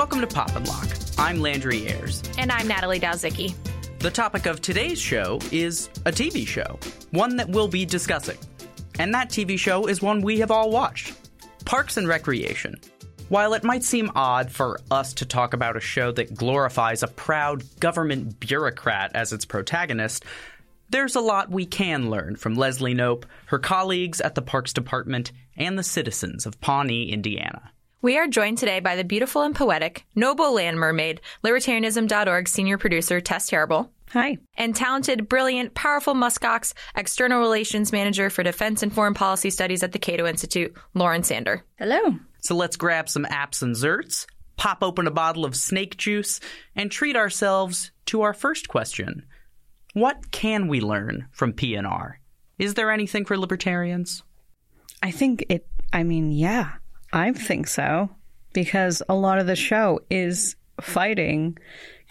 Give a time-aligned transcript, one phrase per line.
[0.00, 0.88] Welcome to Pop and Locke.
[1.18, 2.22] I'm Landry Ayres.
[2.38, 3.52] And I'm Natalie Dowzicki.
[3.98, 6.78] The topic of today's show is a TV show,
[7.10, 8.38] one that we'll be discussing.
[8.98, 11.12] And that TV show is one we have all watched
[11.66, 12.80] Parks and Recreation.
[13.28, 17.06] While it might seem odd for us to talk about a show that glorifies a
[17.06, 20.24] proud government bureaucrat as its protagonist,
[20.88, 25.30] there's a lot we can learn from Leslie Knope, her colleagues at the Parks Department,
[25.58, 27.70] and the citizens of Pawnee, Indiana.
[28.02, 33.20] We are joined today by the beautiful and poetic, noble land mermaid, libertarianism.org senior producer
[33.20, 33.92] Tess Terrible.
[34.12, 34.38] Hi.
[34.56, 39.92] And talented, brilliant, powerful muskox, external relations manager for defense and foreign policy studies at
[39.92, 41.62] the Cato Institute, Lauren Sander.
[41.76, 42.14] Hello.
[42.38, 44.24] So let's grab some apps and zerts,
[44.56, 46.40] pop open a bottle of snake juice,
[46.74, 49.26] and treat ourselves to our first question.
[49.92, 52.14] What can we learn from PNR?
[52.58, 54.22] Is there anything for libertarians?
[55.02, 56.72] I think it, I mean, yeah.
[57.12, 58.10] I think so
[58.52, 61.58] because a lot of the show is fighting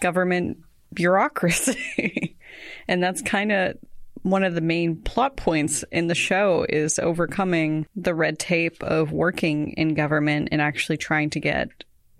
[0.00, 0.58] government
[0.92, 2.36] bureaucracy.
[2.88, 3.76] and that's kind of
[4.22, 9.12] one of the main plot points in the show is overcoming the red tape of
[9.12, 11.68] working in government and actually trying to get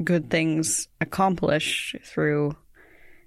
[0.02, 2.56] good things accomplished through,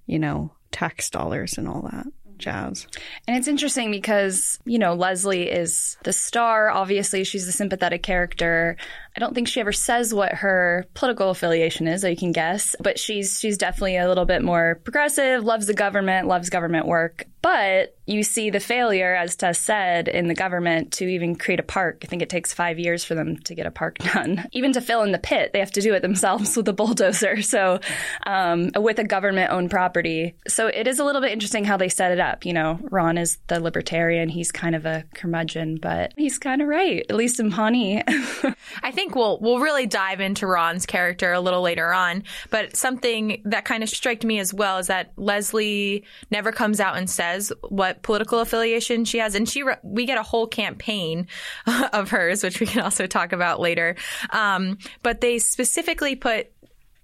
[0.07, 2.87] you know, tax dollars and all that jazz.
[3.27, 6.69] And it's interesting because, you know, Leslie is the star.
[6.69, 8.77] Obviously, she's a sympathetic character.
[9.15, 12.75] I don't think she ever says what her political affiliation is, so you can guess.
[12.79, 17.25] But she's she's definitely a little bit more progressive, loves the government, loves government work.
[17.43, 21.63] But you see the failure, as Tess said, in the government to even create a
[21.63, 21.99] park.
[22.03, 24.47] I think it takes five years for them to get a park done.
[24.53, 27.41] Even to fill in the pit, they have to do it themselves with a bulldozer.
[27.41, 27.81] So,
[28.25, 30.35] um, with a government owned property.
[30.47, 32.45] So it is a little bit interesting how they set it up.
[32.45, 34.29] You know, Ron is the libertarian.
[34.29, 38.03] He's kind of a curmudgeon, but he's kind of right, at least in Pawnee.
[38.83, 42.23] I think we'll we'll really dive into Ron's character a little later on.
[42.49, 46.95] But something that kind of struck me as well is that Leslie never comes out
[46.95, 51.27] and says says what political affiliation she has, and she we get a whole campaign
[51.93, 53.95] of hers, which we can also talk about later.
[54.29, 56.51] Um, but they specifically put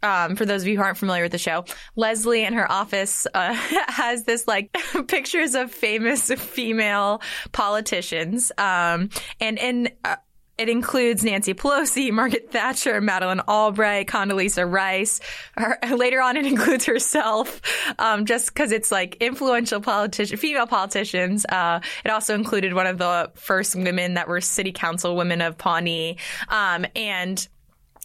[0.02, 3.28] um, for those of you who aren't familiar with the show, Leslie in her office
[3.34, 3.54] uh,
[3.88, 4.72] has this like
[5.08, 9.10] pictures of famous female politicians, um,
[9.42, 10.16] and in uh,
[10.60, 15.22] it includes Nancy Pelosi, Margaret Thatcher, Madeleine Albright, Condoleezza Rice.
[15.56, 17.62] Her, later on, it includes herself,
[17.98, 21.46] um, just because it's like influential politician, female politicians.
[21.48, 25.58] Uh, it also included one of the first women that were city council women of
[25.58, 26.18] Pawnee,
[26.50, 27.48] um, and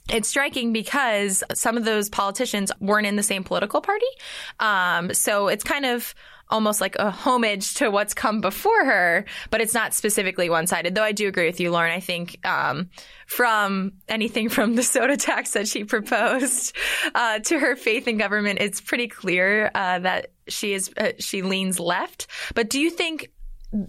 [0.08, 4.06] it's striking because some of those politicians weren't in the same political party.
[4.60, 6.14] Um, so it's kind of
[6.48, 10.94] almost like a homage to what's come before her, but it's not specifically one sided.
[10.94, 11.92] Though I do agree with you, Lauren.
[11.92, 12.90] I think um,
[13.26, 16.76] from anything from the soda tax that she proposed
[17.14, 21.42] uh, to her faith in government, it's pretty clear uh, that she is uh, she
[21.42, 22.26] leans left.
[22.54, 23.30] But do you think?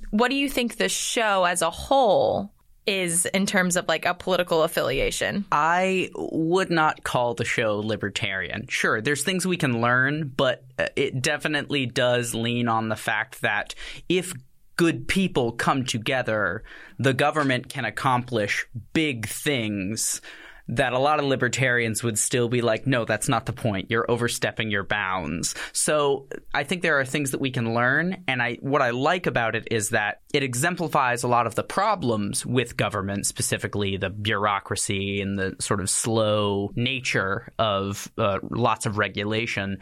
[0.09, 2.54] What do you think the show as a whole
[2.87, 5.45] is in terms of like a political affiliation?
[5.51, 8.67] I would not call the show libertarian.
[8.67, 13.41] Sure, there's things we can learn, but uh, it definitely does lean on the fact
[13.41, 13.75] that
[14.09, 14.33] if
[14.75, 16.63] good people come together,
[16.99, 20.21] the government can accomplish big things
[20.67, 23.91] that a lot of libertarians would still be like, no, that's not the point.
[23.91, 25.53] You're overstepping your bounds.
[25.73, 28.23] So I think there are things that we can learn.
[28.27, 31.63] And I, what I like about it is that it exemplifies a lot of the
[31.63, 38.85] problems with government, specifically the bureaucracy and the sort of slow nature of uh, lots
[38.85, 39.79] of regulation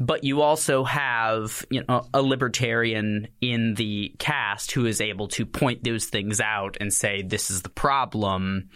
[0.00, 5.46] but you also have you know a libertarian in the cast who is able to
[5.46, 8.68] point those things out and say this is the problem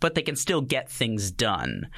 [0.00, 1.88] but they can still get things done.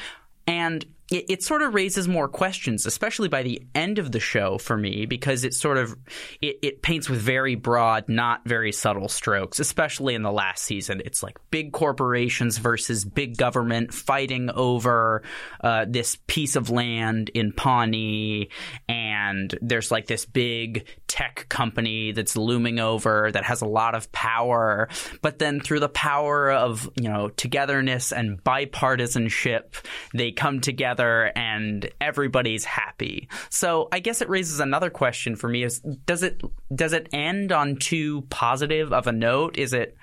[0.47, 4.59] And it, it, sort of raises more questions, especially by the end of the show
[4.59, 5.97] for me, because it sort of
[6.41, 9.59] it, it, paints with very broad, not very subtle strokes.
[9.59, 15.23] Especially in the last season, it's like big corporations versus big government fighting over
[15.63, 18.51] uh, this piece of land in Pawnee,
[18.89, 24.13] and there's like this big tech company that's looming over that has a lot of
[24.13, 24.89] power.
[25.23, 29.75] But then through the power of you know togetherness and bipartisanship,
[30.15, 33.29] they come together together and everybody's happy.
[33.49, 36.43] So I guess it raises another question for me is does it
[36.75, 39.59] does it end on too positive of a note?
[39.59, 39.97] Is it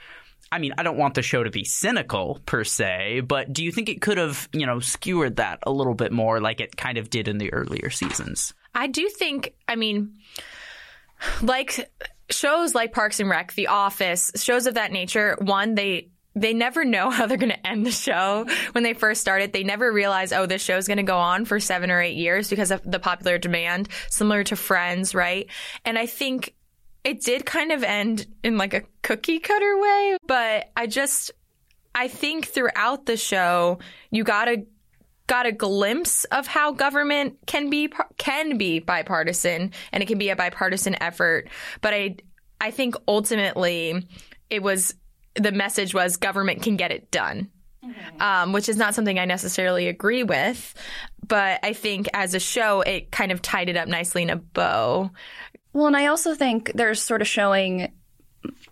[0.49, 3.71] I mean, I don't want the show to be cynical per se, but do you
[3.71, 6.97] think it could have, you know, skewered that a little bit more like it kind
[6.97, 8.53] of did in the earlier seasons?
[8.73, 10.13] I do think, I mean,
[11.41, 11.91] like
[12.29, 16.11] shows like Parks and Rec, The Office, shows of that nature, one, they
[16.41, 18.45] they never know how they're going to end the show.
[18.71, 21.45] When they first started, they never realize, oh, this show is going to go on
[21.45, 25.49] for seven or eight years because of the popular demand, similar to Friends, right?
[25.85, 26.53] And I think
[27.03, 31.31] it did kind of end in like a cookie cutter way, but I just,
[31.95, 33.79] I think throughout the show,
[34.11, 34.65] you got a
[35.27, 40.29] got a glimpse of how government can be can be bipartisan and it can be
[40.29, 41.49] a bipartisan effort
[41.81, 42.15] but i
[42.61, 44.07] i think ultimately
[44.49, 44.95] it was
[45.37, 47.49] the message was government can get it done.
[47.85, 48.21] Mm-hmm.
[48.21, 50.73] Um, which is not something I necessarily agree with,
[51.25, 54.35] but I think as a show, it kind of tied it up nicely in a
[54.35, 55.11] bow.
[55.71, 57.93] Well, and I also think there's sort of showing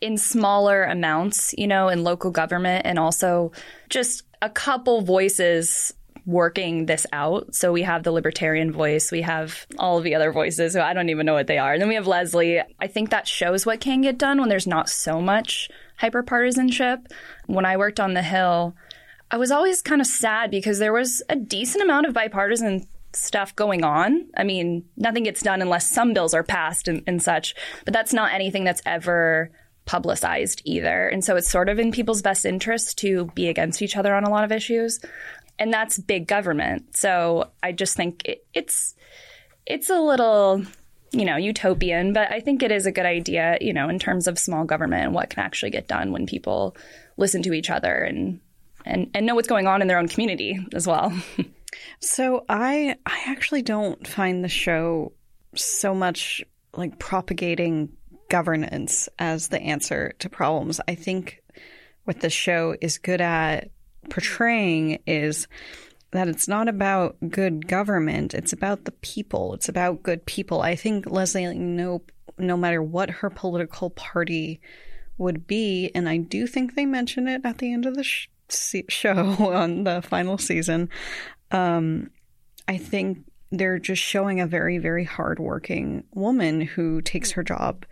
[0.01, 3.51] in smaller amounts, you know, in local government and also
[3.89, 5.93] just a couple voices
[6.25, 7.53] working this out.
[7.53, 10.93] So we have the libertarian voice, we have all of the other voices, so I
[10.93, 11.73] don't even know what they are.
[11.73, 12.61] And then we have Leslie.
[12.79, 15.69] I think that shows what can get done when there's not so much
[16.01, 17.11] hyperpartisanship.
[17.45, 18.75] When I worked on the Hill,
[19.29, 23.55] I was always kind of sad because there was a decent amount of bipartisan stuff
[23.55, 24.27] going on.
[24.35, 27.55] I mean, nothing gets done unless some bills are passed and, and, such,
[27.85, 29.51] but that's not anything that's ever
[29.85, 31.07] publicized either.
[31.07, 34.23] And so it's sort of in people's best interest to be against each other on
[34.23, 34.99] a lot of issues.
[35.57, 36.97] And that's big government.
[36.97, 38.95] So I just think it, it's
[39.65, 40.63] it's a little
[41.15, 44.27] you know, utopian, but I think it is a good idea, you know, in terms
[44.27, 46.75] of small government and what can actually get done when people
[47.15, 48.41] listen to each other and
[48.87, 51.11] and, and know what's going on in their own community as well.
[51.99, 55.13] so I I actually don't find the show
[55.55, 56.43] so much
[56.73, 57.93] like propagating
[58.29, 60.81] governance as the answer to problems.
[60.87, 61.41] I think
[62.03, 63.69] what the show is good at
[64.09, 65.47] portraying is
[66.11, 68.33] that it's not about good government.
[68.33, 69.53] It's about the people.
[69.53, 70.61] It's about good people.
[70.61, 74.61] I think Leslie Knope, no matter what her political party
[75.17, 78.27] would be, and I do think they mention it at the end of the sh-
[78.89, 80.89] show on the final season.
[81.51, 82.09] Um,
[82.67, 83.19] I think
[83.51, 87.85] they're just showing a very, very hardworking woman who takes her job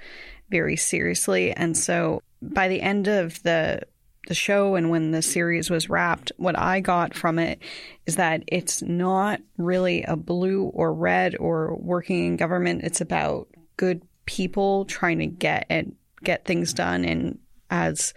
[0.50, 1.52] very seriously.
[1.52, 3.82] And so by the end of the
[4.28, 7.60] the show and when the series was wrapped, what I got from it
[8.06, 12.84] is that it's not really a blue or red or working in government.
[12.84, 13.48] It's about
[13.78, 17.04] good people trying to get and get things done.
[17.04, 17.40] And
[17.70, 18.14] as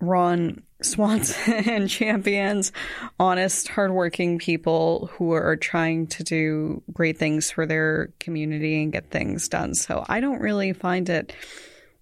[0.00, 2.70] Ron Swanson champions,
[3.18, 9.10] honest, hardworking people who are trying to do great things for their community and get
[9.10, 9.74] things done.
[9.74, 11.32] So I don't really find it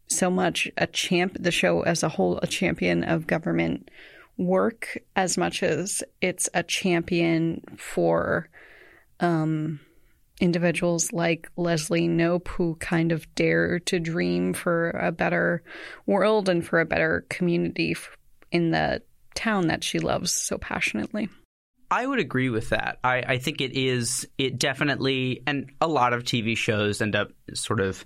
[0.08, 3.90] so much a champ, the show as a whole, a champion of government
[4.36, 8.48] work as much as it's a champion for
[9.20, 9.80] um,
[10.40, 15.62] individuals like Leslie Knope who kind of dare to dream for a better
[16.06, 17.96] world and for a better community
[18.50, 19.02] in the
[19.34, 21.28] town that she loves so passionately.
[21.94, 22.98] I would agree with that.
[23.04, 27.30] I, I, think it is, it definitely, and a lot of TV shows end up
[27.52, 28.04] sort of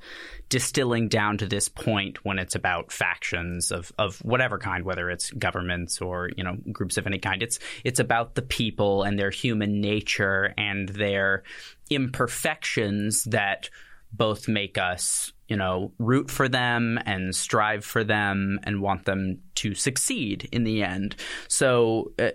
[0.50, 5.30] distilling down to this point when it's about factions of, of whatever kind, whether it's
[5.30, 7.42] governments or, you know, groups of any kind.
[7.42, 11.44] It's, it's about the people and their human nature and their
[11.88, 13.70] imperfections that
[14.12, 19.38] both make us, you know, root for them and strive for them and want them
[19.54, 21.16] to succeed in the end.
[21.48, 22.32] So, uh,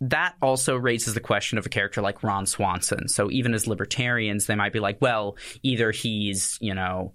[0.00, 3.08] that also raises the question of a character like Ron Swanson.
[3.08, 7.12] So even as libertarians, they might be like, well, either he's, you know,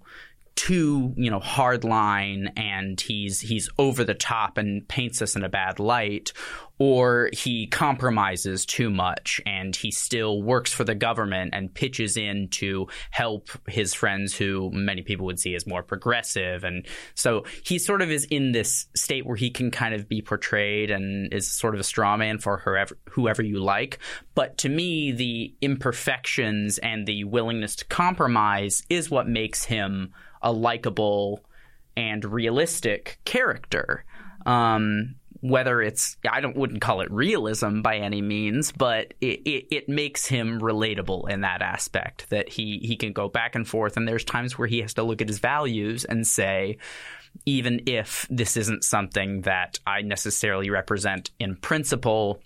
[0.60, 5.48] too, you know, hardline and he's he's over the top and paints us in a
[5.48, 6.34] bad light,
[6.76, 12.48] or he compromises too much and he still works for the government and pitches in
[12.50, 16.62] to help his friends who many people would see as more progressive.
[16.62, 20.20] And so he sort of is in this state where he can kind of be
[20.20, 23.98] portrayed and is sort of a straw man for whoever, whoever you like.
[24.34, 30.12] But to me, the imperfections and the willingness to compromise is what makes him
[30.42, 31.44] a likable
[31.96, 34.04] and realistic character.
[34.46, 39.66] Um, whether it's I don't wouldn't call it realism by any means, but it, it,
[39.70, 43.96] it, makes him relatable in that aspect that he he can go back and forth,
[43.96, 46.76] and there's times where he has to look at his values and say,
[47.46, 52.40] even if this isn't something that I necessarily represent in principle,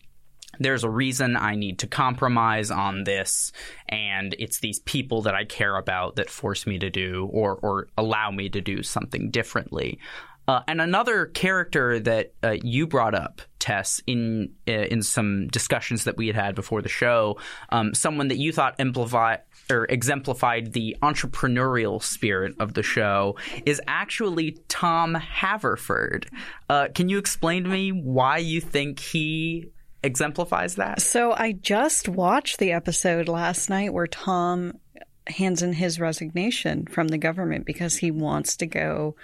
[0.58, 3.52] there's a reason I need to compromise on this,
[3.88, 7.88] and it's these people that I care about that force me to do or or
[7.96, 9.99] allow me to do something differently.
[10.46, 16.04] Uh, and another character that uh, you brought up, Tess, in uh, in some discussions
[16.04, 17.38] that we had had before the show,
[17.70, 23.80] um, someone that you thought amplified or exemplified the entrepreneurial spirit of the show is
[23.87, 26.28] actually Tom Haverford.
[26.68, 29.70] Uh, can you explain to me why you think he
[30.04, 31.02] exemplifies that?
[31.02, 34.78] So I just watched the episode last night where Tom
[35.26, 39.16] hands in his resignation from the government because he wants to go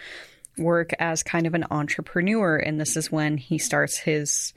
[0.58, 2.56] work as kind of an entrepreneur.
[2.56, 4.52] And this is when he starts his,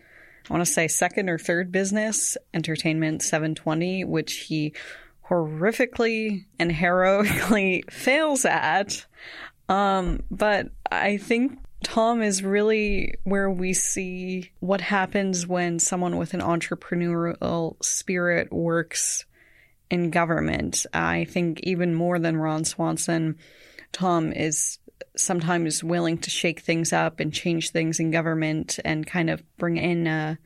[0.50, 4.74] I want to say, second or third business, Entertainment 720, which he
[5.28, 9.06] horrifically and heroically fails at.
[9.70, 16.34] Um, but I think Tom is really where we see what happens when someone with
[16.34, 19.26] an entrepreneurial spirit works
[19.90, 20.86] in government.
[20.94, 23.38] I think even more than Ron Swanson,
[23.92, 24.80] Tom is
[25.16, 29.78] sometimes willing to shake things up and change things in government and kind of bring
[29.78, 30.40] in a,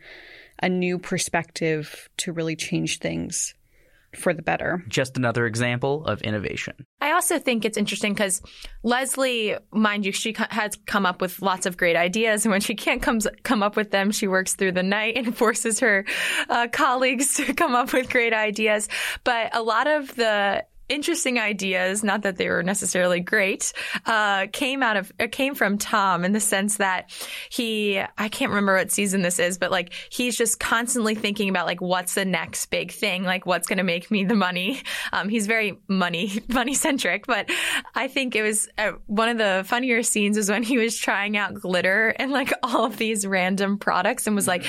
[0.62, 3.54] a new perspective to really change things
[4.18, 4.84] for the better.
[4.88, 6.74] Just another example of innovation.
[7.02, 8.42] I also think it's interesting because
[8.84, 12.76] Leslie, mind you, she has come up with lots of great ideas, and when she
[12.76, 16.06] can't come come up with them, she works through the night and forces her
[16.50, 18.90] uh, colleagues to come up with great ideas.
[19.24, 23.74] But a lot of the interesting ideas, not that they were necessarily great,
[24.06, 27.12] uh, came out of, uh, came from Tom in the sense that
[27.50, 31.66] he, I can't remember what season this is, but like he's just constantly thinking about
[31.66, 34.82] like what's the next big thing, like what's going to make me the money.
[35.12, 37.50] Um, he's very money, money centric, but
[37.96, 41.38] I think it was uh, one of the funnier scenes was when he was trying
[41.38, 44.66] out glitter and like all of these random products and was like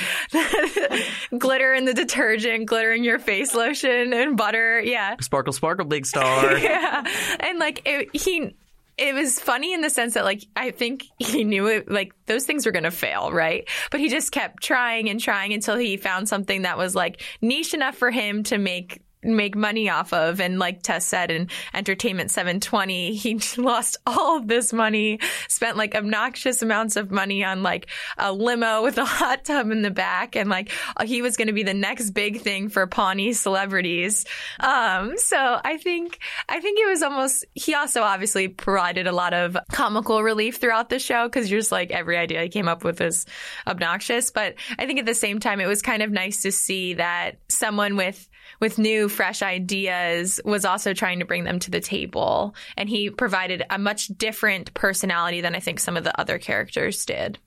[1.38, 4.80] glitter in the detergent, glitter in your face lotion and butter.
[4.80, 5.16] Yeah.
[5.20, 6.56] Sparkle, sparkle, big star.
[6.58, 7.04] yeah.
[7.40, 8.54] And like it, he
[8.98, 12.44] it was funny in the sense that like I think he knew it like those
[12.44, 13.68] things were going to fail, right?
[13.90, 17.74] But he just kept trying and trying until he found something that was like niche
[17.74, 20.40] enough for him to make make money off of.
[20.40, 25.94] And like Tess said in Entertainment 720, he lost all of this money, spent like
[25.94, 30.37] obnoxious amounts of money on like a limo with a hot tub in the back.
[30.37, 30.72] And like
[31.04, 34.25] he was going to be the next big thing for Pawnee celebrities.
[34.60, 39.34] Um, so I think, I think it was almost, he also obviously provided a lot
[39.34, 42.84] of comical relief throughout the show because you're just like every idea he came up
[42.84, 43.26] with is
[43.66, 44.30] obnoxious.
[44.30, 47.38] But I think at the same time, it was kind of nice to see that
[47.48, 48.27] someone with
[48.60, 52.54] with new, fresh ideas, was also trying to bring them to the table.
[52.76, 57.04] And he provided a much different personality than I think some of the other characters
[57.04, 57.38] did.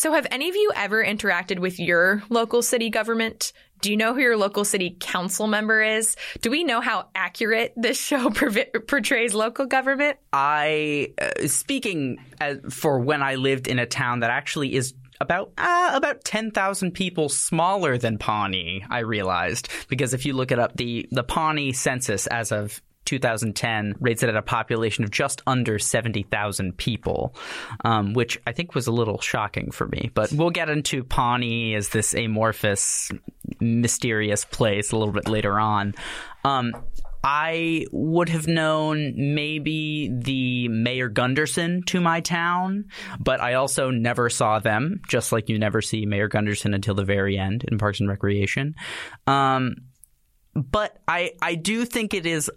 [0.00, 3.52] So, have any of you ever interacted with your local city government?
[3.82, 6.16] Do you know who your local city council member is?
[6.40, 8.30] Do we know how accurate this show
[8.88, 10.16] portrays local government?
[10.32, 15.52] I, uh, speaking as, for when I lived in a town that actually is about
[15.58, 19.68] uh, about 10,000 people smaller than Pawnee, I realized.
[19.88, 24.28] Because if you look it up, the, the Pawnee census as of 2010 rates it
[24.28, 27.34] at a population of just under 70,000 people,
[27.84, 30.10] um, which I think was a little shocking for me.
[30.14, 33.10] But we'll get into Pawnee as this amorphous,
[33.58, 35.94] mysterious place a little bit later on.
[36.44, 36.72] Um,
[37.22, 42.86] I would have known maybe the Mayor Gunderson to my town,
[43.18, 47.04] but I also never saw them, just like you never see Mayor Gunderson until the
[47.04, 48.74] very end in Parks and Recreation.
[49.26, 49.76] Um,
[50.54, 52.50] but I I do think it is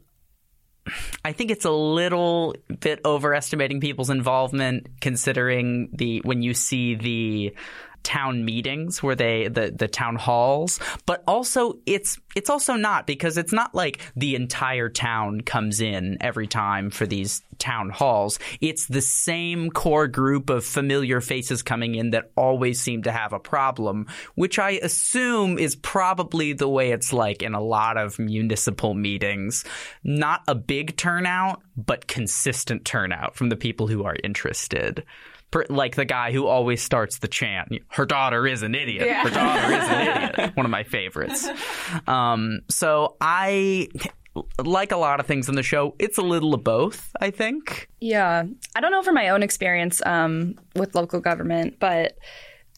[1.24, 7.56] I think it's a little bit overestimating people's involvement considering the when you see the
[8.04, 13.38] town meetings where they the the town halls but also it's it's also not because
[13.38, 18.40] it's not like the entire town comes in every time for these town halls.
[18.62, 23.34] It's the same core group of familiar faces coming in that always seem to have
[23.34, 28.20] a problem which i assume is probably the way it's like in a lot of
[28.20, 29.64] municipal meetings.
[30.04, 35.04] Not a big turnout but consistent turnout from the people who are interested
[35.70, 37.70] like the guy who always starts the chant.
[37.90, 39.06] Her daughter is an idiot.
[39.08, 39.24] Yeah.
[39.24, 40.52] Her daughter is an idiot.
[40.56, 41.48] One of my favorites.
[42.08, 43.88] Um, so I
[44.64, 47.88] like a lot of things in the show, it's a little of both, I think.
[48.00, 48.44] Yeah.
[48.76, 52.18] I don't know from my own experience um, with local government, but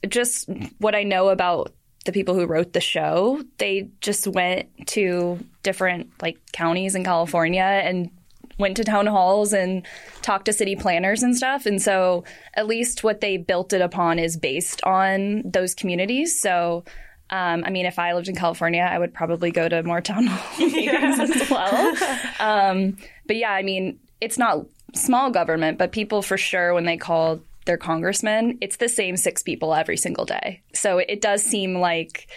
[0.07, 1.73] just what I know about
[2.05, 7.63] the people who wrote the show, they just went to different like counties in California
[7.63, 8.11] and
[8.57, 9.85] went to town halls and
[10.21, 11.65] talked to city planners and stuff.
[11.65, 16.39] And so at least what they built it upon is based on those communities.
[16.39, 16.83] So
[17.29, 20.27] um, I mean, if I lived in California, I would probably go to more town
[20.27, 21.95] hall meetings as well.
[22.39, 26.97] Um, but yeah, I mean, it's not small government, but people for sure, when they
[26.97, 30.61] call their congressman, it's the same six people every single day.
[30.73, 32.27] So it does seem like,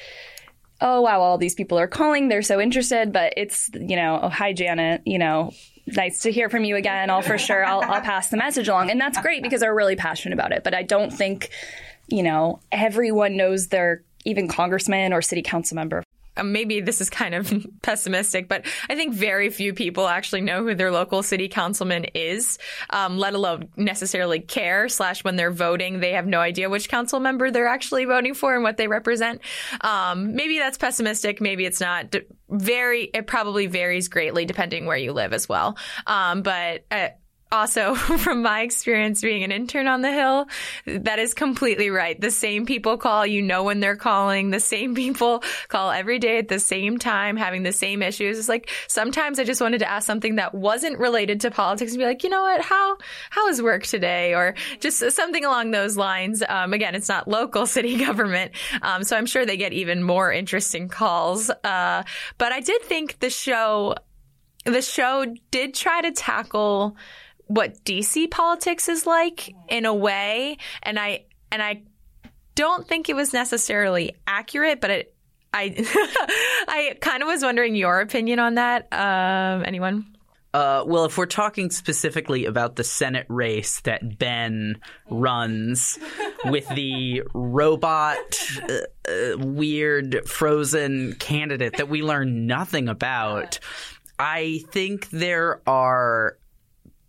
[0.81, 2.29] oh, wow, all these people are calling.
[2.29, 5.53] They're so interested, but it's, you know, oh, hi, Janet, you know,
[5.97, 7.11] nice to hear from you again.
[7.11, 8.91] I'll for sure, I'll, I'll pass the message along.
[8.91, 10.65] And that's great because they're really passionate about it.
[10.65, 11.51] But I don't think,
[12.09, 16.03] you know, everyone knows their even congressman or city council member
[16.43, 17.53] maybe this is kind of
[17.83, 22.59] pessimistic, but I think very few people actually know who their local city councilman is,
[22.91, 24.89] um, let alone necessarily care.
[24.89, 28.55] Slash, when they're voting, they have no idea which council member they're actually voting for
[28.55, 29.41] and what they represent.
[29.81, 31.41] Um, maybe that's pessimistic.
[31.41, 32.15] Maybe it's not.
[32.49, 35.77] Very, it probably varies greatly depending where you live as well.
[36.07, 36.85] Um, but.
[36.91, 37.09] Uh,
[37.51, 40.47] also from my experience being an intern on the hill
[40.87, 42.21] that is completely right.
[42.21, 44.51] The same people call you know when they're calling.
[44.51, 48.39] The same people call every day at the same time having the same issues.
[48.39, 51.99] It's like sometimes i just wanted to ask something that wasn't related to politics and
[51.99, 52.61] be like you know what?
[52.61, 52.97] How
[53.31, 54.35] how is work today?
[54.35, 56.43] Or just something along those lines.
[56.49, 58.53] Um, again it's not local city government.
[58.83, 61.51] Um, so i'm sure they get even more interesting calls.
[61.51, 62.03] Uh,
[62.37, 63.95] but i did think the show
[64.65, 66.97] the show did try to tackle
[67.49, 71.83] what DC politics is like in a way, and I and I
[72.55, 75.15] don't think it was necessarily accurate, but it
[75.53, 75.75] I
[76.69, 78.89] I kind of was wondering your opinion on that.
[78.93, 80.15] Um, anyone?
[80.55, 85.99] Uh, well, if we're talking specifically about the Senate race that Ben runs
[86.47, 88.17] with the robot,
[88.63, 88.79] uh,
[89.09, 93.59] uh, weird, frozen candidate that we learn nothing about,
[94.19, 96.39] I think there are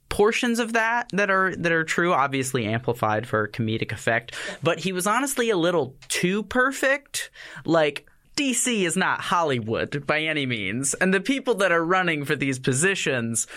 [0.10, 4.36] portions of that that are that are true obviously amplified for comedic effect.
[4.62, 7.30] But he was honestly a little too perfect.
[7.66, 10.94] Like DC is not Hollywood by any means.
[10.94, 13.48] And the people that are running for these positions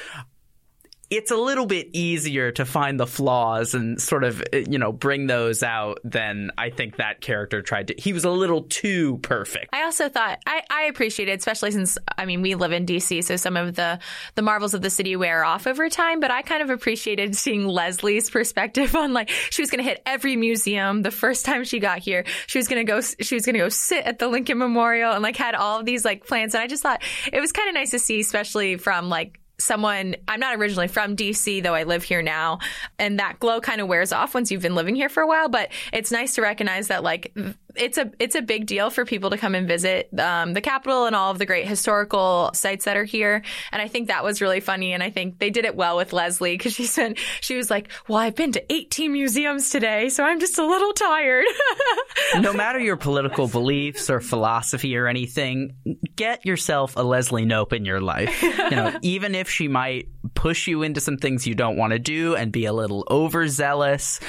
[1.12, 4.92] it's a little bit easier to find the flaws and sort of eh, you know
[4.92, 7.94] bring those out than I think that character tried to.
[7.98, 9.74] He was a little too perfect.
[9.74, 13.36] I also thought I, I appreciated, especially since I mean we live in DC, so
[13.36, 13.98] some of the
[14.36, 16.18] the marvels of the city wear off over time.
[16.18, 20.00] But I kind of appreciated seeing Leslie's perspective on like she was going to hit
[20.06, 22.24] every museum the first time she got here.
[22.46, 25.12] She was going to go she was going to go sit at the Lincoln Memorial
[25.12, 26.54] and like had all of these like plans.
[26.54, 30.16] And I just thought it was kind of nice to see, especially from like someone
[30.28, 32.58] I'm not originally from DC though I live here now
[32.98, 35.48] and that glow kind of wears off once you've been living here for a while
[35.48, 37.32] but it's nice to recognize that like
[37.76, 41.06] it's a it's a big deal for people to come and visit um, the Capitol
[41.06, 43.42] and all of the great historical sites that are here.
[43.70, 44.92] And I think that was really funny.
[44.92, 47.90] And I think they did it well with Leslie because she said she was like,
[48.08, 51.46] "Well, I've been to 18 museums today, so I'm just a little tired."
[52.40, 55.76] no matter your political beliefs or philosophy or anything,
[56.16, 58.42] get yourself a Leslie Knope in your life.
[58.42, 61.98] You know, even if she might push you into some things you don't want to
[61.98, 64.20] do and be a little overzealous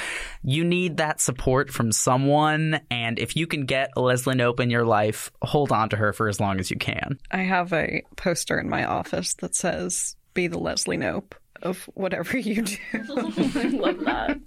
[0.44, 2.80] you need that support from someone.
[2.90, 6.12] And if you can get a Leslie Knope in your life, hold on to her
[6.12, 7.18] for as long as you can.
[7.30, 12.36] I have a poster in my office that says, Be the Leslie Knope of whatever
[12.36, 12.76] you do.
[12.92, 14.38] I love that.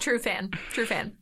[0.00, 0.50] True fan.
[0.70, 1.16] True fan.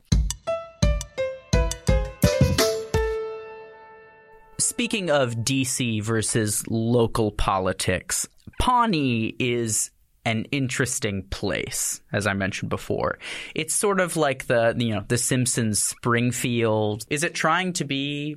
[4.59, 8.27] Speaking of DC versus local politics,
[8.59, 9.91] Pawnee is
[10.27, 13.19] an interesting place, as I mentioned before.
[13.55, 17.07] It's sort of like the you know the Simpsons Springfield.
[17.09, 18.37] Is it trying to be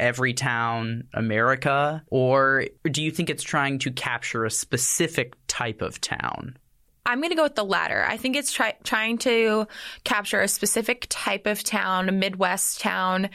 [0.00, 6.00] every town America, or do you think it's trying to capture a specific type of
[6.00, 6.58] town?
[7.06, 8.04] I'm going to go with the latter.
[8.06, 9.66] I think it's try- trying to
[10.04, 13.30] capture a specific type of town, a Midwest town,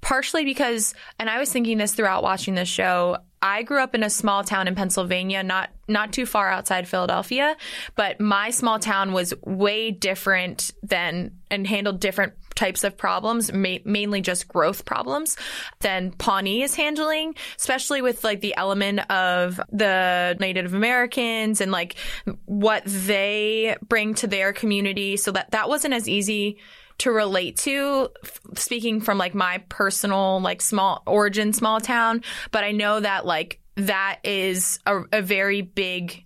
[0.00, 4.02] partially because, and I was thinking this throughout watching this show, I grew up in
[4.02, 7.56] a small town in Pennsylvania, not not too far outside Philadelphia,
[7.96, 13.78] but my small town was way different than and handled different types of problems, ma-
[13.84, 15.36] mainly just growth problems
[15.80, 21.96] than Pawnee is handling, especially with like the element of the Native Americans and like
[22.44, 25.16] what they bring to their community.
[25.16, 26.58] So that that wasn't as easy
[27.00, 28.08] to relate to
[28.56, 33.60] speaking from like my personal like small origin small town but i know that like
[33.76, 36.24] that is a, a very big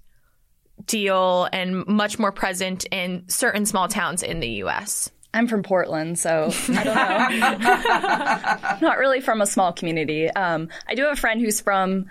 [0.86, 6.16] deal and much more present in certain small towns in the us I'm from Portland,
[6.16, 8.88] so I don't know.
[8.88, 10.30] Not really from a small community.
[10.30, 12.06] Um, I do have a friend who's from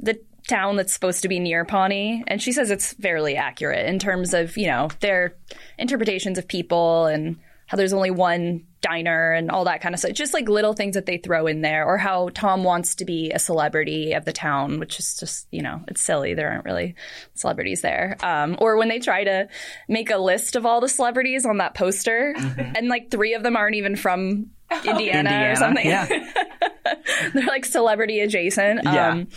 [0.00, 4.00] the town that's supposed to be near Pawnee, and she says it's fairly accurate in
[4.00, 5.36] terms of you know their
[5.78, 10.12] interpretations of people and how there's only one diner and all that kind of stuff.
[10.12, 13.32] Just like little things that they throw in there, or how Tom wants to be
[13.32, 16.34] a celebrity of the town, which is just, you know, it's silly.
[16.34, 16.94] There aren't really
[17.34, 18.16] celebrities there.
[18.22, 19.48] Um, or when they try to
[19.88, 22.34] make a list of all the celebrities on that poster,
[22.76, 24.50] and like three of them aren't even from
[24.84, 25.86] Indiana, Indiana, or something.
[25.86, 26.06] yeah.
[27.34, 28.84] They're like celebrity adjacent.
[28.84, 29.10] Yeah.
[29.10, 29.28] Um,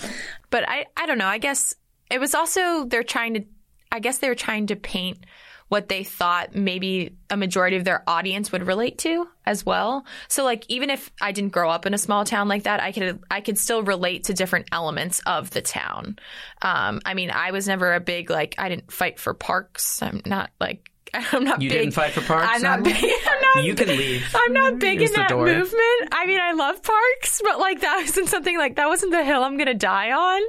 [0.51, 1.27] But I, I don't know.
[1.27, 1.73] I guess
[2.11, 3.43] it was also they're trying to.
[3.91, 5.25] I guess they were trying to paint
[5.69, 10.05] what they thought maybe a majority of their audience would relate to as well.
[10.27, 12.91] So like even if I didn't grow up in a small town like that, I
[12.91, 16.17] could I could still relate to different elements of the town.
[16.61, 20.01] Um, I mean, I was never a big like I didn't fight for parks.
[20.01, 21.61] I'm not like I'm not.
[21.61, 21.79] You big.
[21.79, 22.95] didn't fight for parks, I'm not big.
[23.27, 24.35] I'm not You can leave.
[24.35, 26.09] I'm not big Here's in that movement.
[26.11, 29.43] I mean, I love parks, but like that wasn't something like that wasn't the hill
[29.43, 30.41] I'm gonna die on.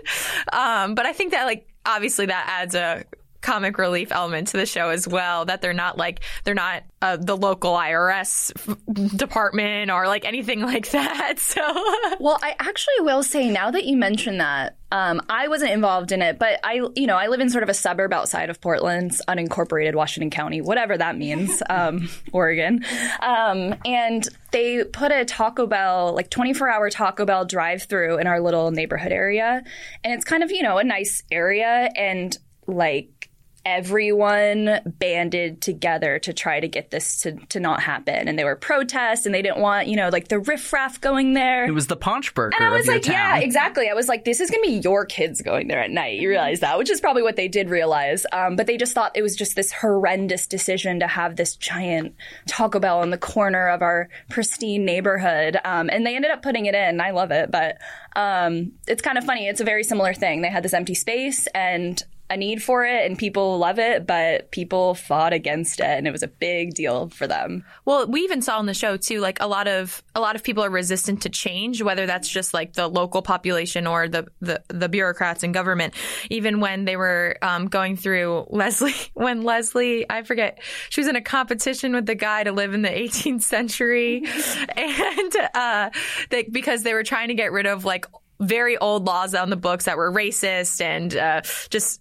[0.52, 3.04] Um, but I think that like obviously that adds a
[3.40, 5.44] comic relief element to the show as well.
[5.44, 10.60] That they're not like they're not uh, the local IRS f- department or like anything
[10.62, 11.38] like that.
[11.38, 11.62] So
[12.20, 16.20] Well, I actually will say now that you mention that, um, I wasn't involved in
[16.20, 19.22] it, but I, you know, I live in sort of a suburb outside of Portland's
[19.28, 22.84] unincorporated Washington County, whatever that means, um, Oregon.
[23.20, 28.26] Um, and they put a Taco Bell, like 24 hour Taco Bell drive through in
[28.26, 29.62] our little neighborhood area.
[30.02, 31.88] And it's kind of, you know, a nice area.
[31.96, 33.29] And like,
[33.64, 38.28] everyone banded together to try to get this to, to not happen.
[38.28, 41.66] And they were protests and they didn't want, you know, like the riffraff going there.
[41.66, 43.88] It was the paunch Paunchburger And I was like, yeah, exactly.
[43.88, 46.20] I was like, this is going to be your kids going there at night.
[46.20, 48.26] You realize that, which is probably what they did realize.
[48.32, 52.14] Um, but they just thought it was just this horrendous decision to have this giant
[52.46, 55.56] Taco Bell in the corner of our pristine neighborhood.
[55.64, 57.00] Um, and they ended up putting it in.
[57.00, 57.50] I love it.
[57.50, 57.78] But
[58.16, 59.48] um, it's kind of funny.
[59.48, 60.42] It's a very similar thing.
[60.42, 64.52] They had this empty space and a need for it, and people love it, but
[64.52, 67.64] people fought against it, and it was a big deal for them.
[67.84, 70.44] Well, we even saw in the show too, like a lot of a lot of
[70.44, 74.62] people are resistant to change, whether that's just like the local population or the the,
[74.68, 75.94] the bureaucrats in government.
[76.30, 81.16] Even when they were um, going through Leslie, when Leslie, I forget, she was in
[81.16, 84.24] a competition with the guy to live in the 18th century,
[84.76, 85.90] and uh,
[86.30, 88.06] they, because they were trying to get rid of like
[88.40, 92.00] very old laws on the books that were racist and uh, just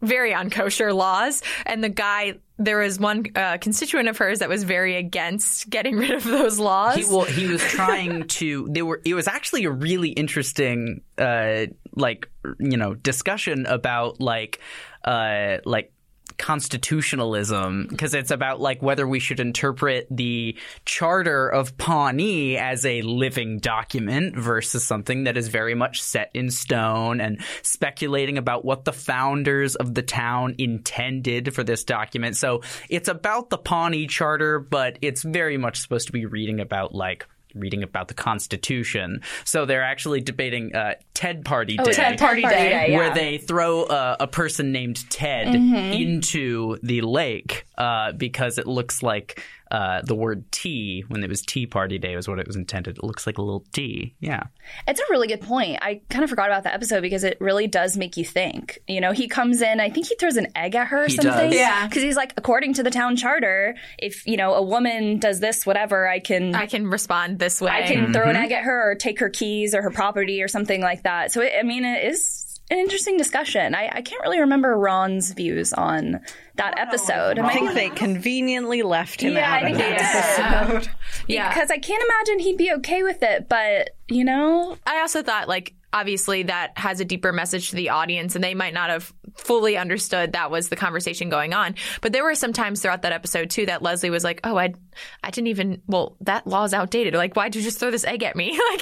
[0.00, 1.42] very unkosher laws.
[1.66, 5.96] And the guy, there was one uh, constituent of hers that was very against getting
[5.96, 6.96] rid of those laws.
[6.96, 8.68] He, well, he was trying to.
[8.70, 9.00] They were.
[9.04, 14.60] It was actually a really interesting, uh, like you know, discussion about like,
[15.04, 15.92] uh, like
[16.38, 23.02] constitutionalism because it's about like whether we should interpret the charter of Pawnee as a
[23.02, 28.84] living document versus something that is very much set in stone and speculating about what
[28.84, 32.36] the founders of the town intended for this document.
[32.36, 36.94] So it's about the Pawnee charter, but it's very much supposed to be reading about
[36.94, 39.22] like reading about the Constitution.
[39.44, 41.84] So they're actually debating uh, Ted Party Day.
[41.86, 43.14] Oh, Ted Party Day, Where yeah.
[43.14, 45.92] they throw uh, a person named Ted Mm-hmm.
[45.92, 51.42] into the lake uh, because it looks like uh, the word tea, when it was
[51.42, 52.98] Tea Party Day, was what it was intended.
[52.98, 54.14] It looks like a little T.
[54.20, 54.44] Yeah.
[54.86, 55.78] It's a really good point.
[55.82, 58.78] I kind of forgot about that episode because it really does make you think.
[58.88, 61.16] You know, he comes in, I think he throws an egg at her or He
[61.16, 61.50] something.
[61.50, 61.54] does.
[61.54, 61.86] Yeah.
[61.86, 65.66] Because he's like, according to the town charter, if, you know, a woman does this,
[65.66, 66.54] whatever, I can.
[66.54, 67.70] I can respond this way.
[67.70, 70.48] I can throw an egg at her or take her keys or her property or
[70.48, 71.32] something like that.
[71.32, 73.74] So, it, I mean, it is an interesting discussion.
[73.74, 76.20] I, I can't really remember Ron's views on
[76.56, 77.38] that episode.
[77.38, 80.76] I think they conveniently left him Yeah, I out think of they that did.
[80.76, 80.94] episode.
[81.28, 81.48] yeah.
[81.48, 85.48] Because I can't imagine he'd be okay with it, but, you know, I also thought
[85.48, 89.12] like obviously that has a deeper message to the audience and they might not have
[89.36, 91.74] fully understood that was the conversation going on.
[92.00, 94.74] But there were some times throughout that episode too that Leslie was like, "Oh, I
[95.22, 97.14] I didn't even well, that law's outdated.
[97.14, 98.80] Like why'd you just throw this egg at me?" like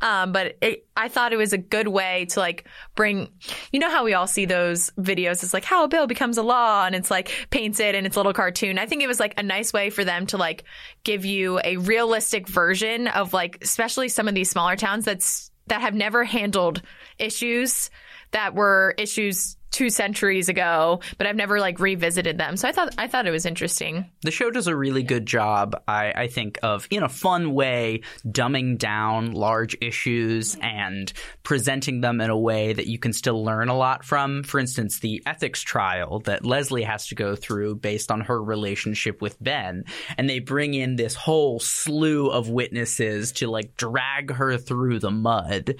[0.02, 3.28] um but it, I thought it was a good way to like bring
[3.72, 6.42] you know how we all see those videos it's like how a bill becomes a
[6.42, 8.78] law and it's like paints it and it's a little cartoon.
[8.78, 10.64] I think it was like a nice way for them to like
[11.04, 15.80] give you a realistic version of like especially some of these smaller towns that's that
[15.80, 16.82] have never handled
[17.18, 17.90] issues
[18.32, 22.56] that were issues two centuries ago, but I've never like revisited them.
[22.56, 24.10] So I thought I thought it was interesting.
[24.20, 28.02] The show does a really good job, I, I think, of in a fun way
[28.24, 33.68] dumbing down large issues and presenting them in a way that you can still learn
[33.68, 34.44] a lot from.
[34.44, 39.22] For instance, the ethics trial that Leslie has to go through based on her relationship
[39.22, 39.84] with Ben,
[40.18, 45.10] and they bring in this whole slew of witnesses to like drag her through the
[45.10, 45.76] mud,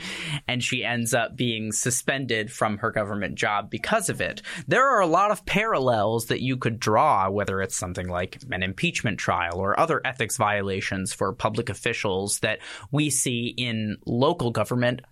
[0.49, 4.41] and she ends up being suspended from her government job because because of it.
[4.69, 8.63] There are a lot of parallels that you could draw, whether it's something like an
[8.63, 15.03] impeachment trial or other ethics violations for public officials that we see in local government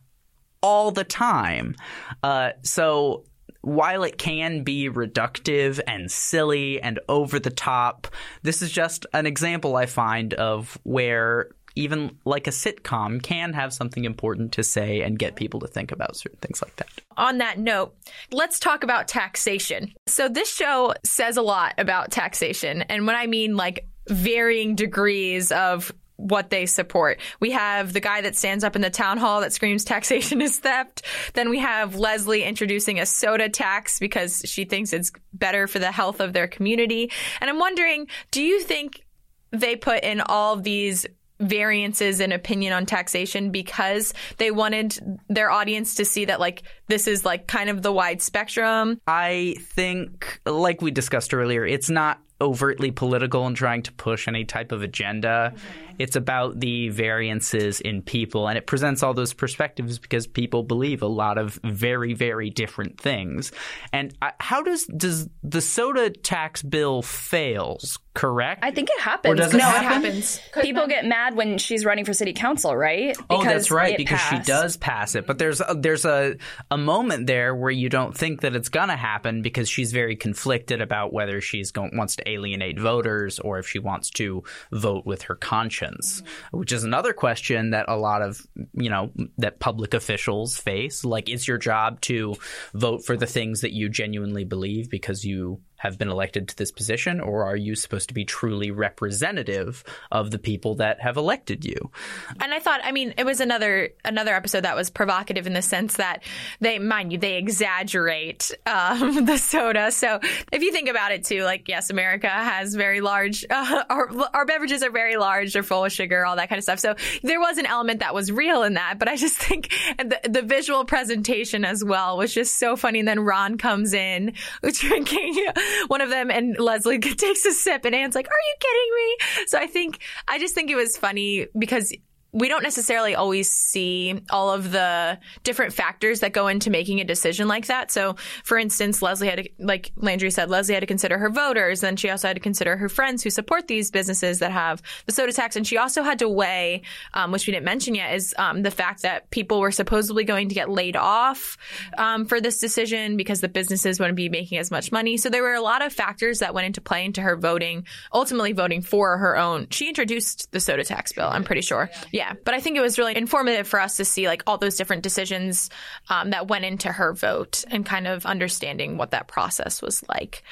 [0.62, 1.74] all the time.
[2.22, 3.24] Uh, so
[3.62, 8.06] while it can be reductive and silly and over the top,
[8.42, 11.50] this is just an example I find of where
[11.80, 15.90] even like a sitcom can have something important to say and get people to think
[15.92, 16.88] about certain things like that.
[17.16, 17.94] On that note,
[18.30, 19.92] let's talk about taxation.
[20.06, 22.82] So this show says a lot about taxation.
[22.82, 27.18] And when I mean like varying degrees of what they support.
[27.40, 30.58] We have the guy that stands up in the town hall that screams taxation is
[30.58, 31.02] theft.
[31.32, 35.90] Then we have Leslie introducing a soda tax because she thinks it's better for the
[35.90, 37.10] health of their community.
[37.40, 39.02] And I'm wondering, do you think
[39.50, 41.06] they put in all these
[41.40, 44.98] variances in opinion on taxation because they wanted
[45.28, 49.00] their audience to see that like this is like kind of the wide spectrum.
[49.06, 54.44] I think like we discussed earlier, it's not overtly political and trying to push any
[54.44, 55.52] type of agenda.
[55.54, 55.94] Mm-hmm.
[55.98, 61.02] It's about the variances in people, and it presents all those perspectives because people believe
[61.02, 63.52] a lot of very, very different things.
[63.92, 67.98] And uh, how does does the soda tax bill fails?
[68.12, 68.64] Correct?
[68.64, 69.32] I think it happens.
[69.32, 70.02] Or does it No, it happen?
[70.02, 70.40] happens.
[70.60, 73.16] People get mad when she's running for city council, right?
[73.30, 74.46] Oh, that's right, because passed.
[74.46, 75.26] she does pass it.
[75.28, 76.36] But there's a, there's a
[76.72, 80.80] a moment there where you don't think that it's gonna happen because she's very conflicted
[80.82, 84.42] about whether she's going wants to alienate voters or if she wants to
[84.72, 88.44] vote with her conscience, which is another question that a lot of
[88.74, 91.04] you know that public officials face.
[91.04, 92.34] Like, is your job to
[92.74, 96.70] vote for the things that you genuinely believe because you have been elected to this
[96.70, 101.64] position, or are you supposed to be truly representative of the people that have elected
[101.64, 101.90] you?
[102.38, 105.62] And I thought, I mean, it was another another episode that was provocative in the
[105.62, 106.22] sense that
[106.60, 109.90] they, mind you, they exaggerate um, the soda.
[109.90, 110.20] So
[110.52, 114.44] if you think about it too, like yes, America has very large, uh, our, our
[114.44, 116.78] beverages are very large, they're full of sugar, all that kind of stuff.
[116.78, 120.20] So there was an element that was real in that, but I just think the,
[120.28, 122.98] the visual presentation as well was just so funny.
[122.98, 125.46] And then Ron comes in drinking
[125.88, 129.46] one of them, and Leslie takes a sip, and Ann's like, "Are you kidding me?"
[129.46, 131.94] So I think I just think it was funny because
[132.32, 137.04] we don't necessarily always see all of the different factors that go into making a
[137.04, 137.90] decision like that.
[137.90, 141.80] So, for instance, Leslie had, to, like Landry said, Leslie had to consider her voters.
[141.80, 145.12] Then she also had to consider her friends who support these businesses that have the
[145.12, 145.56] soda tax.
[145.56, 146.82] And she also had to weigh,
[147.14, 150.48] um, which we didn't mention yet, is um, the fact that people were supposedly going
[150.50, 151.56] to get laid off
[151.98, 155.16] um, for this decision because the businesses wouldn't be making as much money.
[155.16, 158.52] So there were a lot of factors that went into play into her voting, ultimately
[158.52, 159.66] voting for her own.
[159.70, 161.90] She introduced the soda tax bill, I'm pretty sure.
[162.12, 164.76] Yeah, but I think it was really informative for us to see like all those
[164.76, 165.70] different decisions
[166.08, 170.42] um, that went into her vote and kind of understanding what that process was like.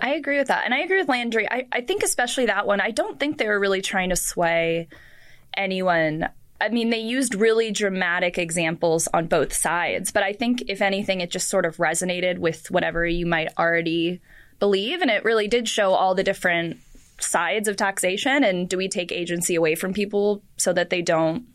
[0.00, 0.64] I agree with that.
[0.64, 1.50] And I agree with Landry.
[1.50, 4.88] I, I think, especially that one, I don't think they were really trying to sway
[5.56, 6.28] anyone.
[6.60, 11.20] I mean, they used really dramatic examples on both sides, but I think, if anything,
[11.20, 14.20] it just sort of resonated with whatever you might already
[14.58, 15.00] believe.
[15.00, 16.78] And it really did show all the different
[17.20, 18.44] sides of taxation.
[18.44, 21.46] And do we take agency away from people so that they don't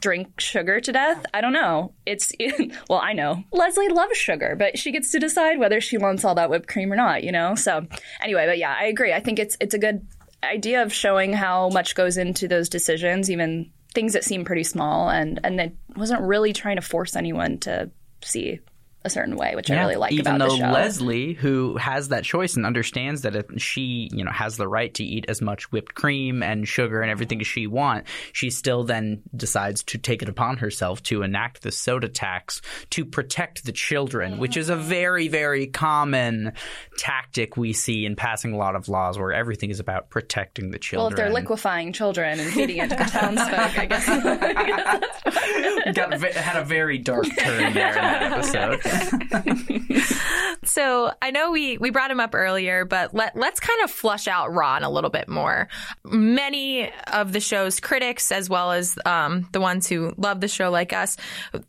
[0.00, 1.24] drink sugar to death?
[1.34, 1.92] I don't know.
[2.06, 2.32] It's
[2.88, 3.44] well, I know.
[3.52, 6.92] Leslie loves sugar, but she gets to decide whether she wants all that whipped cream
[6.92, 7.54] or not, you know?
[7.54, 7.86] So,
[8.22, 9.12] anyway, but yeah, I agree.
[9.12, 10.06] I think it's it's a good
[10.42, 15.08] idea of showing how much goes into those decisions, even things that seem pretty small
[15.08, 17.90] and and that wasn't really trying to force anyone to
[18.22, 18.60] see
[19.04, 20.72] a certain way, which I really like even about though the show.
[20.72, 24.92] Leslie, who has that choice and understands that if she, you know, has the right
[24.94, 28.82] to eat as much whipped cream and sugar and everything as she wants, she still
[28.82, 33.72] then decides to take it upon herself to enact the soda tax to protect the
[33.72, 36.52] children, which is a very, very common
[36.96, 40.78] tactic we see in passing a lot of laws where everything is about protecting the
[40.78, 41.04] children.
[41.04, 44.06] well, if they're liquefying children and feeding it to the townsfolk, I guess.
[45.94, 48.80] Got, had a very dark turn there in that episode.
[50.66, 54.26] So I know we we brought him up earlier, but let let's kind of flush
[54.26, 55.68] out Ron a little bit more.
[56.04, 60.70] Many of the show's critics, as well as um, the ones who love the show
[60.70, 61.16] like us,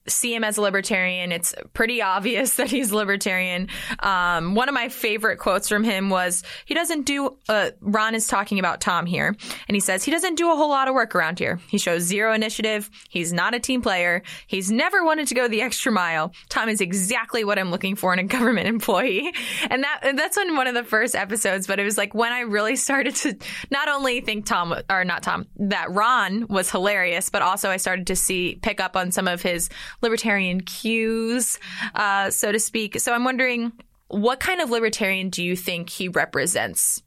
[0.08, 1.32] see him as a libertarian.
[1.32, 3.68] It's pretty obvious that he's libertarian.
[4.00, 8.28] Um, one of my favorite quotes from him was, "He doesn't do." Uh, Ron is
[8.28, 9.36] talking about Tom here,
[9.68, 11.60] and he says he doesn't do a whole lot of work around here.
[11.68, 12.90] He shows zero initiative.
[13.10, 14.24] He's not a team player.
[14.48, 16.32] He's never wanted to go the extra mile.
[16.50, 16.82] Tom is
[17.16, 19.34] exactly what I'm looking for in a government employee.
[19.70, 22.42] And that that's in one of the first episodes, but it was like when I
[22.42, 23.38] really started to
[23.72, 28.08] not only think Tom or not Tom, that Ron was hilarious, but also I started
[28.08, 29.70] to see pick up on some of his
[30.02, 31.58] libertarian cues,
[31.96, 33.00] uh, so to speak.
[33.00, 33.72] So I'm wondering
[34.10, 37.02] what kind of libertarian do you think he represents?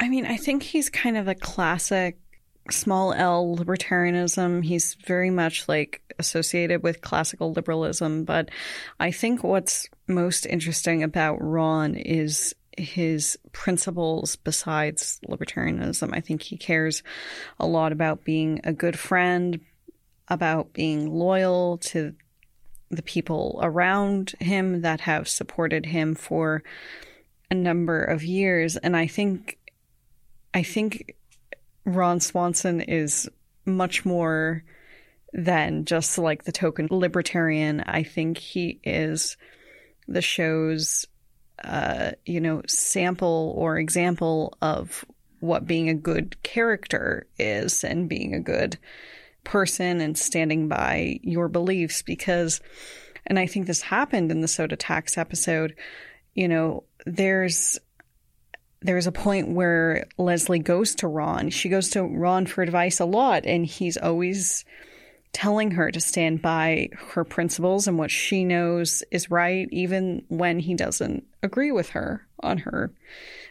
[0.00, 2.18] I mean, I think he's kind of a classic
[2.70, 4.64] small L libertarianism.
[4.64, 8.24] He's very much like associated with classical liberalism.
[8.24, 8.50] But
[8.98, 16.10] I think what's most interesting about Ron is his principles besides libertarianism.
[16.12, 17.02] I think he cares
[17.60, 19.60] a lot about being a good friend,
[20.28, 22.14] about being loyal to
[22.90, 26.62] the people around him that have supported him for
[27.50, 28.76] a number of years.
[28.76, 29.58] And I think,
[30.52, 31.14] I think
[31.84, 33.28] Ron Swanson is
[33.66, 34.64] much more
[35.32, 37.80] than just like the token libertarian.
[37.80, 39.36] I think he is
[40.06, 41.06] the show's,
[41.62, 45.04] uh, you know, sample or example of
[45.40, 48.78] what being a good character is and being a good
[49.42, 52.60] person and standing by your beliefs because,
[53.26, 55.74] and I think this happened in the soda tax episode,
[56.34, 57.78] you know, there's
[58.84, 61.48] there's a point where Leslie goes to Ron.
[61.48, 64.64] She goes to Ron for advice a lot, and he's always
[65.32, 70.60] telling her to stand by her principles and what she knows is right, even when
[70.60, 72.92] he doesn't agree with her on her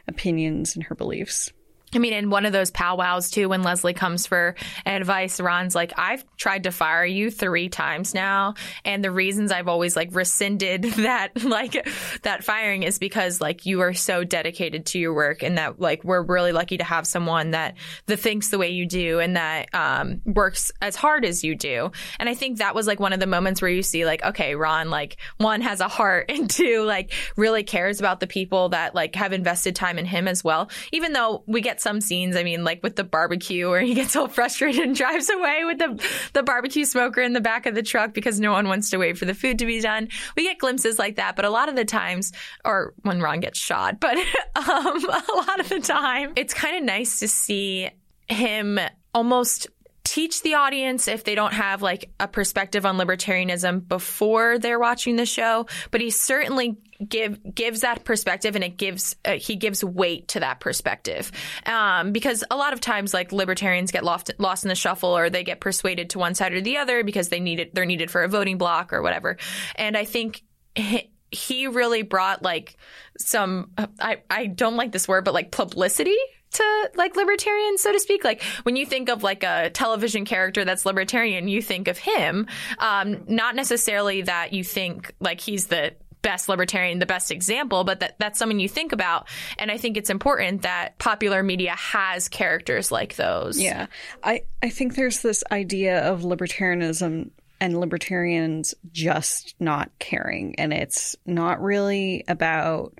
[0.08, 1.52] opinions and her beliefs.
[1.96, 5.94] I mean, in one of those powwows too, when Leslie comes for advice, Ron's like,
[5.98, 8.56] I've tried to fire you three times now.
[8.84, 11.88] And the reasons I've always like rescinded that, like
[12.24, 16.04] that firing is because like you are so dedicated to your work and that like
[16.04, 17.76] we're really lucky to have someone that,
[18.08, 21.92] that thinks the way you do and that, um, works as hard as you do.
[22.20, 24.56] And I think that was like one of the moments where you see like, okay,
[24.56, 28.96] Ron, like one has a heart and two, like really cares about the people that
[28.96, 30.70] like have invested time in him as well.
[30.92, 32.36] Even though we get some scenes.
[32.36, 35.78] I mean, like with the barbecue where he gets all frustrated and drives away with
[35.78, 38.98] the, the barbecue smoker in the back of the truck because no one wants to
[38.98, 40.10] wait for the food to be done.
[40.36, 42.32] We get glimpses like that, but a lot of the times,
[42.66, 44.18] or when Ron gets shot, but
[44.56, 47.90] um, a lot of the time, it's kind of nice to see
[48.28, 48.80] him
[49.14, 49.68] almost
[50.04, 55.16] teach the audience if they don't have like a perspective on libertarianism before they're watching
[55.16, 59.84] the show but he certainly give gives that perspective and it gives uh, he gives
[59.84, 61.32] weight to that perspective.
[61.66, 65.30] Um, because a lot of times like libertarians get lost lost in the shuffle or
[65.30, 68.12] they get persuaded to one side or the other because they need it they're needed
[68.12, 69.38] for a voting block or whatever.
[69.76, 70.44] And i think
[70.76, 72.78] he, he really brought like
[73.18, 76.18] some I, I don't like this word but like publicity
[76.54, 78.24] to like libertarian, so to speak.
[78.24, 82.48] Like when you think of like a television character that's libertarian, you think of him.
[82.80, 88.00] Um, not necessarily that you think like he's the best libertarian, the best example, but
[88.00, 89.28] that that's someone you think about.
[89.60, 93.60] And I think it's important that popular media has characters like those.
[93.60, 93.88] Yeah.
[94.24, 100.56] I, I think there's this idea of libertarianism and libertarians just not caring.
[100.56, 102.98] And it's not really about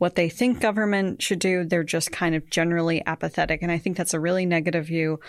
[0.00, 1.62] what they think government should do.
[1.62, 3.60] They're just kind of generally apathetic.
[3.60, 5.20] And I think that's a really negative view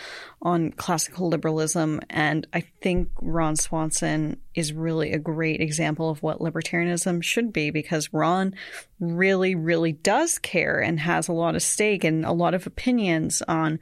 [0.42, 2.00] on classical liberalism.
[2.10, 7.70] And I think Ron Swanson is really a great example of what libertarianism should be
[7.70, 8.56] because Ron
[9.02, 13.42] really, really does care and has a lot of stake and a lot of opinions
[13.50, 13.78] on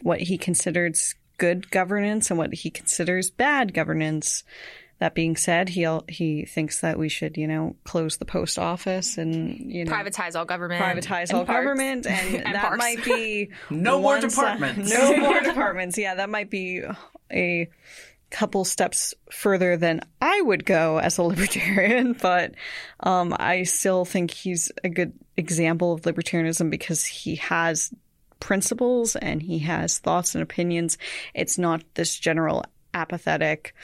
[0.00, 4.44] what he considers good governance and what he considers bad governance.
[5.02, 9.18] That being said, he he thinks that we should, you know, close the post office
[9.18, 11.58] and you know privatize all government, privatize all parks.
[11.58, 12.78] government, and, And that parks.
[12.78, 14.90] might be No more one si- departments.
[14.96, 15.98] no more departments.
[15.98, 16.82] Yeah, that might be
[17.32, 17.68] a
[18.30, 22.54] couple steps further than I would go as a libertarian, but
[23.00, 27.92] um, I still think he's a good example of libertarianism because he has
[28.38, 30.96] principles and he has thoughts and opinions.
[31.34, 33.74] It's not this general apathetic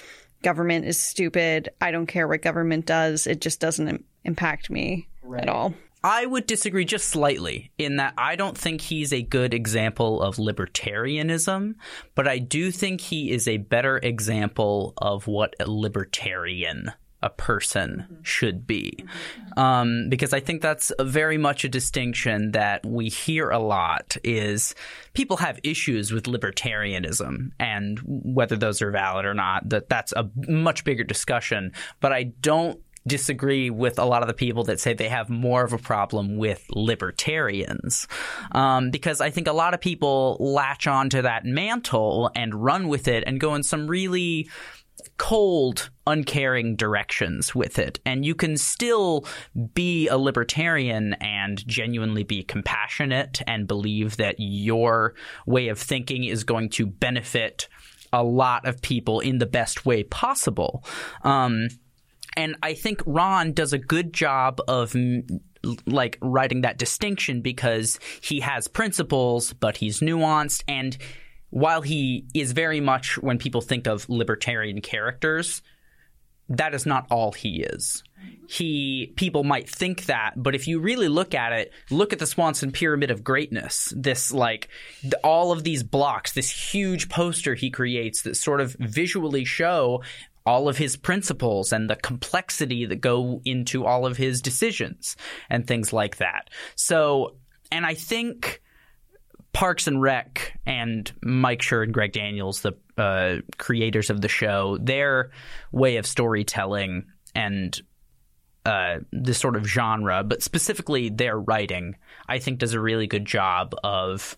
[0.42, 1.70] government is stupid.
[1.81, 3.27] I don't care what government does.
[3.27, 5.74] It just doesn't im- impact me at all.
[6.03, 10.37] I would disagree just slightly in that I don't think he's a good example of
[10.37, 11.74] libertarianism,
[12.14, 18.18] but I do think he is a better example of what a libertarian a person
[18.22, 19.04] should be.
[19.57, 24.74] Um, because I think that's very much a distinction that we hear a lot is
[25.14, 30.31] people have issues with libertarianism and whether those are valid or not, that that's a
[30.46, 31.72] much bigger discussion.
[32.00, 35.64] But I don't disagree with a lot of the people that say they have more
[35.64, 38.07] of a problem with libertarians.
[38.52, 43.09] Um, because I think a lot of people latch onto that mantle and run with
[43.09, 44.48] it and go in some really
[45.16, 48.00] cold, uncaring directions with it.
[48.04, 49.26] And you can still
[49.74, 55.14] be a libertarian and genuinely be compassionate and believe that your
[55.46, 57.68] way of thinking is going to benefit
[58.12, 60.84] a lot of people in the best way possible.
[61.22, 61.68] Um,
[62.36, 64.94] and I think Ron does a good job of
[65.86, 70.96] like writing that distinction because he has principles, but he's nuanced and
[71.51, 75.62] while he is very much when people think of libertarian characters,
[76.49, 78.03] that is not all he is.
[78.49, 82.26] He people might think that, but if you really look at it, look at the
[82.26, 83.92] Swanson pyramid of greatness.
[83.96, 84.68] This like
[85.05, 90.03] the, all of these blocks, this huge poster he creates that sort of visually show
[90.46, 95.14] all of his principles and the complexity that go into all of his decisions
[95.51, 96.49] and things like that.
[96.74, 97.36] So,
[97.70, 98.62] and I think
[99.53, 104.78] Parks and Rec and Mike Schur and Greg Daniels, the uh, creators of the show,
[104.80, 105.30] their
[105.72, 107.80] way of storytelling and
[108.66, 111.96] uh, this sort of genre, but specifically their writing,
[112.28, 114.36] I think does a really good job of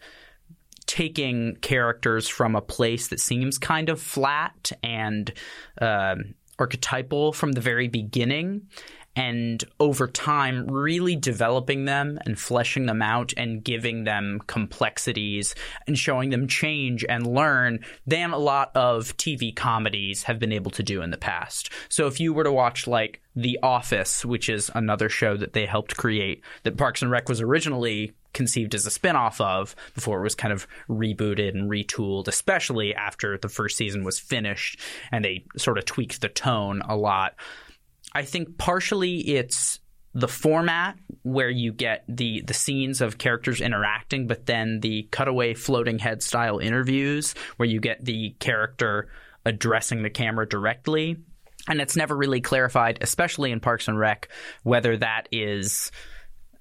[0.86, 5.32] taking characters from a place that seems kind of flat and
[5.80, 6.16] uh,
[6.58, 8.68] archetypal from the very beginning
[9.16, 15.54] and over time really developing them and fleshing them out and giving them complexities
[15.86, 20.70] and showing them change and learn than a lot of TV comedies have been able
[20.70, 21.70] to do in the past.
[21.88, 25.66] So if you were to watch like The Office, which is another show that they
[25.66, 30.22] helped create that Parks and Rec was originally conceived as a spin-off of before it
[30.22, 34.78] was kind of rebooted and retooled especially after the first season was finished
[35.10, 37.34] and they sort of tweaked the tone a lot
[38.12, 39.80] I think partially it's
[40.14, 45.54] the format where you get the the scenes of characters interacting, but then the cutaway
[45.54, 49.08] floating head style interviews where you get the character
[49.44, 51.16] addressing the camera directly.
[51.68, 54.28] And it's never really clarified, especially in Parks and Rec,
[54.62, 55.92] whether that is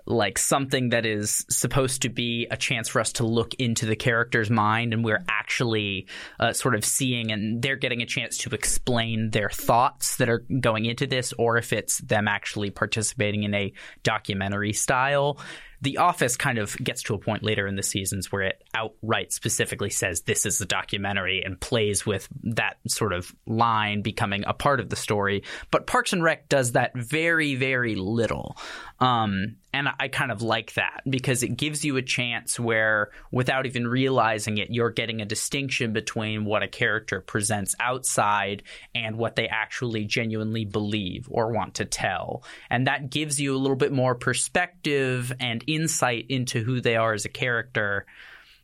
[0.10, 3.95] like something that is supposed to be a chance for us to look into the
[3.95, 6.07] character's mind and we're actually
[6.39, 10.43] uh, sort of seeing and they're getting a chance to explain their thoughts that are
[10.60, 15.38] going into this or if it's them actually participating in a documentary style
[15.82, 19.32] the Office kind of gets to a point later in the seasons where it outright
[19.32, 24.54] specifically says this is a documentary and plays with that sort of line becoming a
[24.54, 25.44] part of the story.
[25.72, 28.58] But Parks and Rec does that very, very little.
[29.00, 33.68] Um, and I kind of like that because it gives you a chance where, without
[33.68, 38.64] even realizing it, you're getting a distinction between what a character presents outside
[38.96, 42.44] and what they actually genuinely believe or want to tell.
[42.70, 47.14] And that gives you a little bit more perspective and insight into who they are
[47.14, 48.06] as a character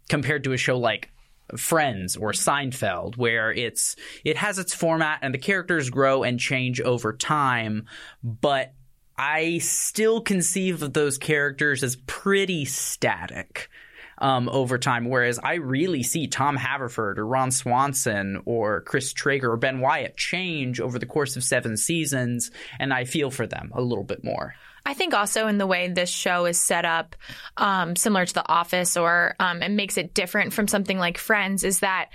[0.09, 1.11] compared to a show like
[1.55, 6.81] Friends or Seinfeld, where it's it has its format and the characters grow and change
[6.81, 7.85] over time,
[8.23, 8.73] but
[9.17, 13.69] I still conceive of those characters as pretty static.
[14.17, 15.09] Um, over time.
[15.09, 20.15] Whereas I really see Tom Haverford or Ron Swanson or Chris Traeger or Ben Wyatt
[20.15, 22.49] change over the course of seven seasons,
[22.79, 24.55] and I feel for them a little bit more.
[24.85, 27.15] I think also in the way this show is set up,
[27.57, 31.63] um, similar to The Office, or um, it makes it different from something like Friends,
[31.63, 32.09] is that,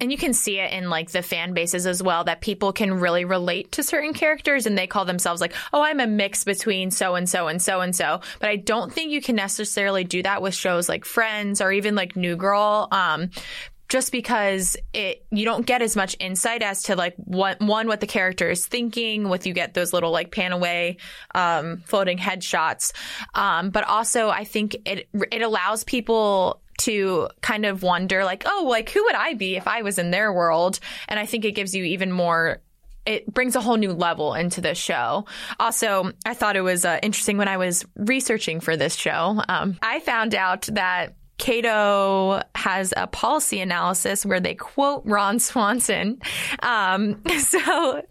[0.00, 3.00] and you can see it in like the fan bases as well, that people can
[3.00, 6.90] really relate to certain characters and they call themselves like, oh, I'm a mix between
[6.92, 8.20] so and so and so and so.
[8.38, 11.94] But I don't think you can necessarily do that with shows like Friends or even
[11.94, 12.86] like New Girl.
[12.92, 13.30] Um,
[13.92, 18.00] just because it you don't get as much insight as to like what one what
[18.00, 20.96] the character is thinking with you get those little like pan away
[21.34, 22.92] um, floating headshots
[23.34, 28.66] um, but also i think it it allows people to kind of wonder like oh
[28.66, 31.52] like who would i be if i was in their world and i think it
[31.52, 32.62] gives you even more
[33.04, 35.26] it brings a whole new level into this show.
[35.58, 39.42] Also, I thought it was uh, interesting when I was researching for this show.
[39.48, 46.20] Um, I found out that Cato has a policy analysis where they quote Ron Swanson.
[46.62, 48.02] Um, so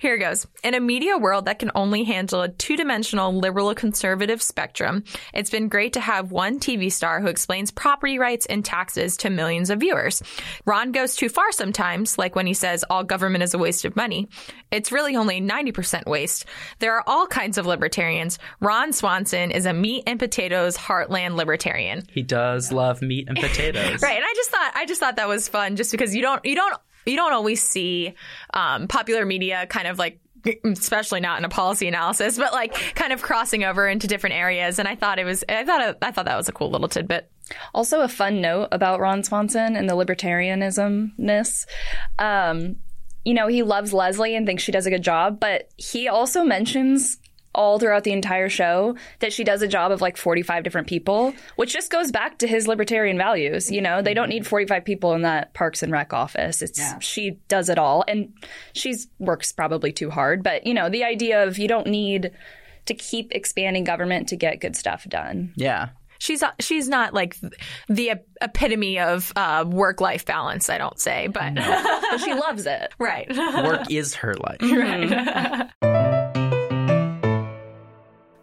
[0.00, 0.46] here it goes.
[0.64, 5.04] In a media world that can only handle a two dimensional liberal conservative spectrum,
[5.34, 9.28] it's been great to have one TV star who explains property rights and taxes to
[9.28, 10.22] millions of viewers.
[10.64, 13.94] Ron goes too far sometimes, like when he says all government is a waste of
[13.94, 14.30] money.
[14.70, 16.46] It's really only 90% waste.
[16.78, 18.38] There are all kinds of libertarians.
[18.58, 22.04] Ron Swanson is a meat and potatoes heartland libertarian.
[22.10, 24.02] He does love meat and potatoes.
[24.02, 24.16] right.
[24.16, 26.54] And I just thought I just thought that was fun just because you don't you
[26.54, 26.74] don't
[27.06, 28.14] you don't always see
[28.54, 30.20] um, popular media kind of like
[30.64, 34.78] especially not in a policy analysis, but like kind of crossing over into different areas.
[34.78, 37.30] And I thought it was, I thought, I thought that was a cool little tidbit.
[37.74, 41.66] Also, a fun note about Ron Swanson and the libertarianismness.
[42.18, 42.76] Um,
[43.24, 46.42] you know, he loves Leslie and thinks she does a good job, but he also
[46.42, 47.18] mentions
[47.54, 51.34] all throughout the entire show that she does a job of like 45 different people,
[51.56, 53.70] which just goes back to his libertarian values.
[53.70, 54.38] You know, they don't mm-hmm.
[54.38, 56.62] need 45 people in that Parks and Rec office.
[56.62, 58.32] It's she does it all and
[58.72, 62.30] she's works probably too hard, but you know, the idea of you don't need
[62.86, 65.52] to keep expanding government to get good stuff done.
[65.56, 65.90] Yeah.
[66.18, 67.34] She's uh, she's not like
[67.88, 70.68] the epitome of uh, work life balance.
[70.68, 71.54] I don't say, but
[72.10, 72.92] But she loves it.
[72.98, 73.26] right.
[73.64, 74.58] Work is her life.
[74.60, 75.86] Mm-hmm.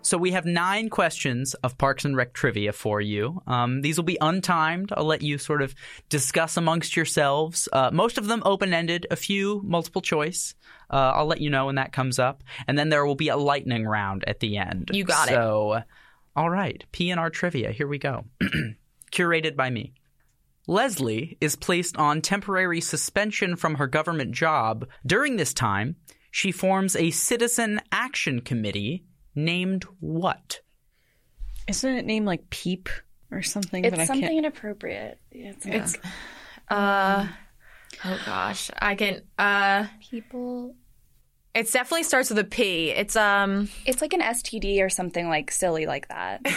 [0.08, 3.41] So we have nine questions of Parks and Rec trivia for you.
[3.45, 4.93] Um, these will be untimed.
[4.95, 5.76] I'll let you sort of
[6.08, 7.68] discuss amongst yourselves.
[7.74, 10.55] Uh, most of them open ended, a few multiple choice.
[10.89, 13.36] Uh, I'll let you know when that comes up, and then there will be a
[13.36, 14.91] lightning round at the end.
[14.93, 15.34] You got it.
[15.34, 15.82] So,
[16.38, 17.74] all right, PNR trivia.
[17.74, 18.24] Here we go.
[19.12, 19.93] Curated by me.
[20.68, 24.88] Leslie is placed on temporary suspension from her government job.
[25.05, 25.97] During this time,
[26.32, 29.03] she forms a citizen action committee
[29.38, 30.60] named what?
[31.68, 32.90] Isn't it named like Peep
[33.32, 33.84] or something?
[33.84, 34.38] but I It's something can't.
[34.40, 35.20] inappropriate.
[35.32, 35.96] It's, It's
[36.70, 37.28] uh
[38.04, 40.76] oh gosh, I can uh people.
[41.54, 42.90] it definitely starts with a P.
[42.90, 46.42] It's um It's like an STD or something like silly like that.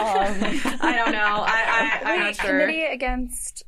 [0.00, 1.18] I don't know.
[1.46, 2.60] I, I I'm not sure.
[2.60, 3.62] Committee against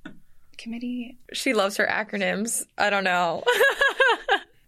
[0.59, 1.19] committee.
[1.33, 2.65] She loves her acronyms.
[2.77, 3.45] I don't know.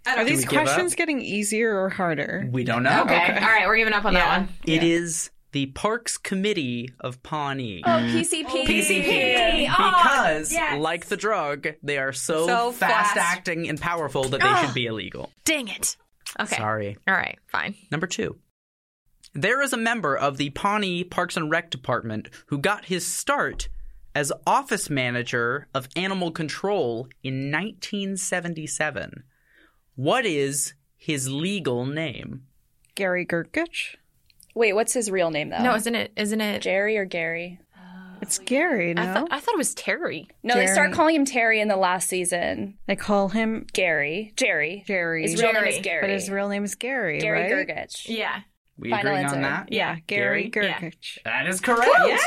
[0.06, 0.64] Are these we give up?
[0.64, 2.48] questions getting easier or harder?
[2.50, 3.02] We don't know.
[3.02, 3.38] okay.
[3.38, 4.48] All right, we're giving up on that one.
[4.64, 7.82] It is the Parks Committee of Pawnee.
[7.84, 8.44] Oh, PCP.
[8.46, 9.68] Oh, PCP.
[9.68, 13.16] Oh, because, like the drug, they are so, So fast fast.
[13.16, 14.92] acting and powerful that they should be ah.
[14.92, 15.30] illegal.
[15.44, 15.96] Dang it.
[16.40, 16.56] Okay.
[16.56, 16.96] Sorry.
[17.06, 17.74] All right, fine.
[17.90, 18.36] Number two.
[19.34, 23.68] There is a member of the Pawnee Parks and Rec Department who got his start
[24.14, 29.24] as office manager of animal control in 1977.
[29.94, 32.44] What is his legal name?
[32.94, 33.96] Gary Gergich?
[34.54, 35.62] Wait, what's his real name though?
[35.62, 36.12] No, isn't it?
[36.16, 36.62] Isn't it?
[36.62, 37.58] Jerry or Gary?
[38.20, 39.02] It's Gary, no?
[39.02, 40.28] I, thought I thought it was Terry.
[40.44, 40.92] No, they start Jerry.
[40.94, 42.78] calling him Terry in the last season.
[42.86, 44.32] they call him Gary.
[44.36, 44.84] Jerry.
[44.86, 45.22] Jerry.
[45.22, 46.02] His real name is Gary.
[46.02, 47.66] But his real name is Gary, Gary right?
[47.68, 48.06] Gergich.
[48.06, 48.42] Yeah.
[48.78, 49.36] We Final agreeing answer.
[49.36, 49.72] on that?
[49.72, 50.66] Yeah, Gary, Gary?
[50.68, 50.78] Yeah.
[50.80, 51.18] Gergich.
[51.24, 51.90] That is correct.
[52.06, 52.18] Yeah.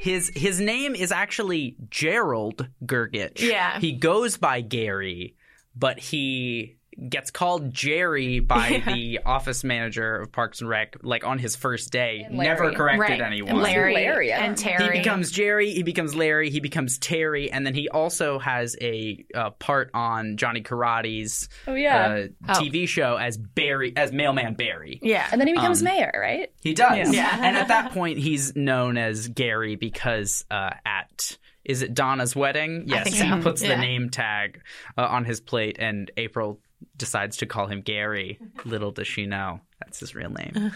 [0.00, 3.40] His his name is actually Gerald Gergich.
[3.40, 3.78] Yeah.
[3.78, 5.36] He goes by Gary,
[5.74, 6.75] but he
[7.08, 11.90] gets called Jerry by the office manager of Parks and Rec, like on his first
[11.92, 12.26] day.
[12.30, 12.48] Larry.
[12.48, 13.20] Never corrected Right.
[13.20, 13.50] anyone.
[13.50, 14.32] And Larry, Larry?
[14.32, 18.38] And don't He becomes Jerry, he becomes Larry, he becomes Terry, and then he also
[18.38, 22.26] has a uh, part on Johnny Karate's Oh yeah.
[22.48, 24.98] uh, TV show as Barry, as Mailman Barry.
[25.02, 25.26] yeah.
[25.30, 26.50] and then he becomes um, mayor, right?
[26.62, 27.12] He does.
[27.14, 27.36] Yeah.
[27.40, 32.84] and at that point, he's known as Gary because uh, at is it Donna's wedding?
[32.86, 33.42] Yes, think he so.
[33.42, 34.60] puts the name tag
[34.96, 36.60] uh, on his plate, and April
[36.96, 38.38] decides to call him Gary.
[38.64, 40.72] Little does she know that's his real name.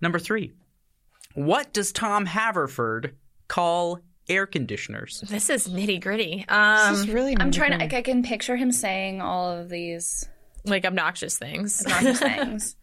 [0.00, 0.52] Number three,
[1.34, 3.14] what does Tom Haverford
[3.48, 5.20] call air conditioners?
[5.28, 6.44] this is nitty gritty.
[6.48, 7.94] Um, this is really I'm trying to.
[7.94, 10.28] I, I can picture him saying all of these
[10.64, 11.82] like obnoxious things.
[11.86, 12.76] obnoxious things.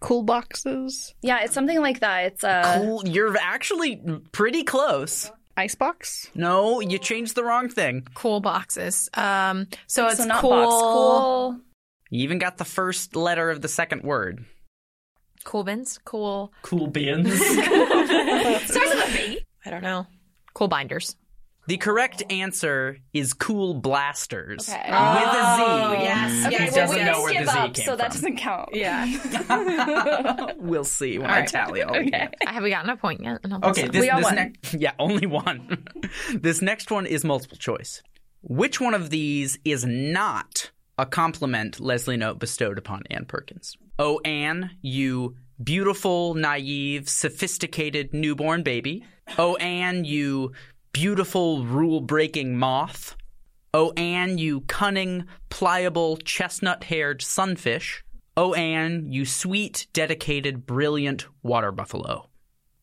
[0.00, 2.24] cool boxes, Yeah, it's something like that.
[2.26, 3.06] It's uh, Cool.
[3.06, 4.02] You're actually
[4.32, 5.30] pretty close.
[5.56, 6.30] icebox.
[6.34, 8.06] No, you changed the wrong thing.
[8.14, 9.08] Cool boxes.
[9.14, 10.50] Um, so it's so not cool.
[10.50, 10.82] box.
[10.82, 11.60] Cool.
[12.10, 14.44] You even got the first letter of the second word.
[15.44, 15.98] Cool bins.
[16.04, 16.52] Cool.
[16.62, 17.32] Cool bins.
[17.40, 19.44] Starts with a B.
[19.64, 20.06] I don't know.
[20.54, 21.16] Cool binders.
[21.68, 24.78] The correct answer is cool blasters Okay.
[24.78, 25.62] with a Z.
[25.66, 28.20] Oh, yes, He yes, doesn't we know where the Z up, came so that from.
[28.20, 28.68] doesn't count.
[28.72, 30.52] Yeah.
[30.58, 32.28] we'll see when I tally all okay.
[32.46, 33.40] Have we gotten a point yet?
[33.44, 33.88] I Okay, so.
[33.88, 34.34] this, We got this one.
[34.36, 35.84] next yeah, only one.
[36.34, 38.00] this next one is multiple choice.
[38.42, 43.76] Which one of these is not a compliment Leslie Knope bestowed upon Ann Perkins?
[43.98, 49.04] Oh, Ann, you beautiful, naive, sophisticated newborn baby.
[49.38, 50.52] Oh, Ann, you
[50.92, 53.16] beautiful, rule breaking moth.
[53.74, 58.02] Oh, Ann, you cunning, pliable, chestnut haired sunfish.
[58.36, 62.28] Oh, Ann, you sweet, dedicated, brilliant water buffalo.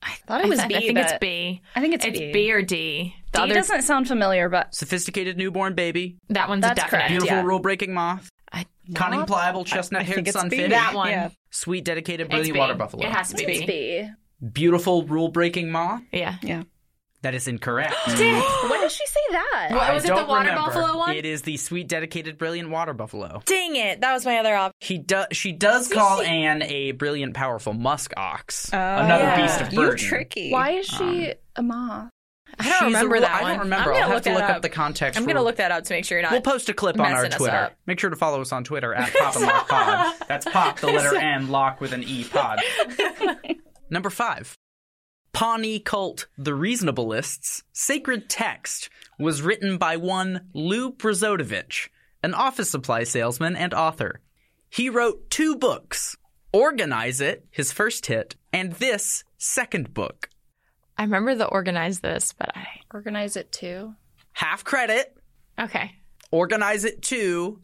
[0.06, 0.76] I thought it was B.
[0.76, 1.62] I think but it's B.
[1.76, 2.32] I think it's It's B.
[2.34, 3.16] B or D.
[3.32, 6.90] The D other doesn't sound familiar, but Sophisticated newborn baby, that one's That's a definite.
[7.00, 7.10] correct.
[7.10, 7.44] beautiful, Yeah.
[7.44, 11.10] rule breaking moth, I, cunning, pliable, chestnut I haired think sunfish, that one.
[11.10, 11.30] Yeah.
[11.50, 13.06] sweet, dedicated, It's brilliant water buffalo.
[13.06, 13.66] It has to be B.
[13.66, 14.10] B.
[14.52, 16.02] Beautiful, rule breaking moth.
[16.12, 16.36] Yeah.
[16.44, 16.64] Yeah.
[17.24, 17.94] That is incorrect.
[18.08, 19.68] when did she say that?
[19.72, 20.16] What was I it?
[20.18, 20.72] The water remember.
[20.72, 21.16] buffalo one?
[21.16, 23.42] It is the sweet, dedicated, brilliant water buffalo.
[23.46, 24.02] Dang it!
[24.02, 24.74] That was my other option.
[24.82, 25.28] He does.
[25.32, 29.42] She does call Ann a brilliant, powerful musk ox, oh, another Yeah.
[29.42, 29.80] beast of burden.
[29.84, 30.52] You're tricky.
[30.52, 32.10] Why is she um, a moth?
[32.60, 33.94] I don't She's a remember ru- that I don't remember.
[33.94, 34.62] I'm I'll have look to look up up.
[34.62, 35.18] the context.
[35.18, 36.34] I'm going to look that up to make sure you're not.
[36.34, 37.72] We'll post a clip on our Twitter.
[37.88, 40.16] Make sure to follow us on Twitter at Pop and Locke Pod.
[40.28, 42.60] That's Pop, the letter N, Lock with an E pod.
[43.90, 44.56] Number five.
[45.34, 51.90] Pawnee Cult, The Reasonableists, Sacred Text, was written by one Lou Prozotovich,
[52.22, 54.22] an office supply salesman and author.
[54.70, 56.16] He wrote two books
[56.52, 60.30] Organize It, his first hit, and this second book.
[61.00, 62.68] I remember the organize this, but I.
[62.94, 63.96] Organize it too.
[64.34, 65.18] Half credit,
[65.60, 65.92] Okay.
[66.32, 67.60] Organize It 2,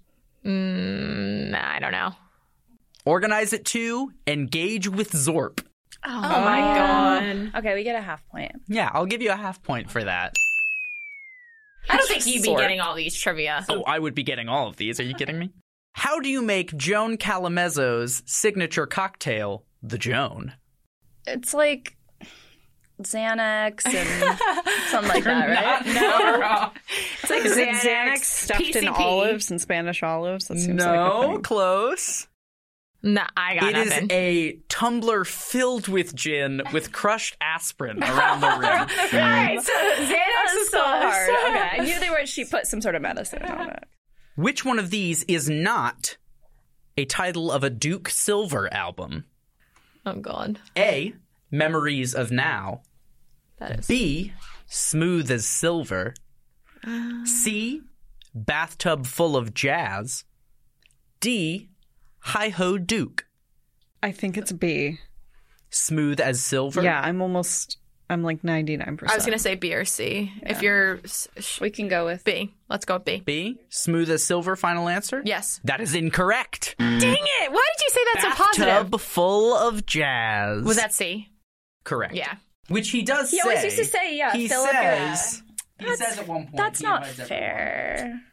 [0.45, 2.13] Mm, I don't know.
[3.05, 5.63] Organize It 2, Engage with Zorp.
[6.05, 7.51] Oh, oh, my God.
[7.57, 8.51] Okay, we get a half point.
[8.67, 10.33] Yeah, I'll give you a half point for that.
[11.89, 12.59] I don't think you'd be Sort.
[12.61, 13.65] getting all these trivia.
[13.69, 14.99] Oh, I would be getting all of these.
[14.99, 15.51] Are you kidding me?
[15.93, 20.53] How do you make Joan Calamezzo's signature cocktail, the Joan?
[21.27, 21.97] It's like
[23.01, 24.39] Xanax and
[24.91, 25.85] something like that, right?
[25.93, 26.71] No.
[27.21, 28.99] It's like Is it Xanax stuffed in PCP.
[28.99, 30.47] olives and Spanish olives?
[30.47, 31.41] That seems like a No, thing.
[31.43, 32.27] close.
[33.01, 33.75] Nah, I got it.
[33.77, 38.61] It is a tumbler filled with gin with crushed aspirin around the rim.
[39.21, 41.29] Alright, so Xanax is so hard.
[41.29, 42.25] Okay, I knew they were.
[42.25, 43.83] She put some sort of medicine on it.
[44.35, 46.17] Which one of these is not
[46.97, 49.23] a title of a Duke Silver album?
[50.05, 51.13] Oh god, A.
[51.51, 52.81] Memories of Now.
[53.59, 53.87] that is.
[53.87, 54.33] B.
[54.67, 56.13] Smooth as Silver.
[57.25, 57.81] C.
[58.35, 60.25] Bathtub Full of Jazz.
[61.19, 61.69] D.
[62.21, 63.25] Hi Ho Duke.
[64.03, 64.99] I think it's B.
[65.71, 66.81] Smooth as Silver.
[66.81, 67.77] Yeah, I'm almost.
[68.11, 68.97] I'm like 99.
[68.97, 70.31] percent I was gonna say B or C.
[70.41, 73.21] If you're sh- We can go with B, let's go with B.
[73.23, 73.57] B.
[73.69, 74.55] Smooth as Silver.
[74.55, 75.21] Final answer.
[75.23, 75.59] Yes.
[75.63, 76.75] That is incorrect.
[76.79, 77.51] Dang it!
[77.51, 78.65] Why did you say that so positive?
[78.67, 80.63] Bathtub Full of Jazz.
[80.63, 81.29] Was that C?
[81.83, 82.15] correct?
[82.15, 82.35] Yeah.
[82.67, 83.41] Which he does He say.
[83.49, 85.43] always used to say, yeah, He fill up your- says.
[85.79, 86.57] He says at one point.
[86.57, 88.21] That's he not invites fair.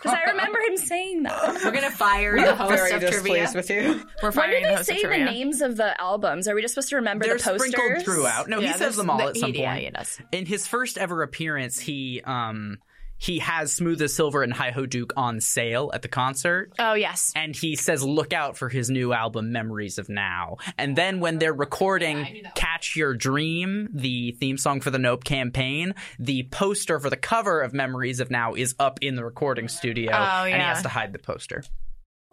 [0.00, 1.54] Because I remember him saying that.
[1.64, 3.50] We're gonna fire the host Very of trivia.
[3.52, 4.00] with you.
[4.22, 5.24] We're When firing do the they host of say the trivia.
[5.24, 6.46] names of the albums?
[6.46, 7.72] Are we just supposed to remember They're the posters?
[7.72, 8.48] sprinkled throughout.
[8.48, 9.84] No, he says there's them all the- at some yeah, point.
[9.86, 10.20] he does.
[10.30, 12.78] In his first ever appearance, he um
[13.18, 16.72] he has Smooth as Silver and Hi Ho Duke on sale at the concert.
[16.78, 17.32] Oh yes.
[17.34, 20.56] And he says, look out for his new album, Memories of Now.
[20.78, 25.94] And then when they're recording Catch Your Dream, the theme song for the Knope campaign,
[26.18, 30.12] the poster for the cover of Memories of Now is up in the recording studio.
[30.12, 31.64] Oh, And he has to hide the poster.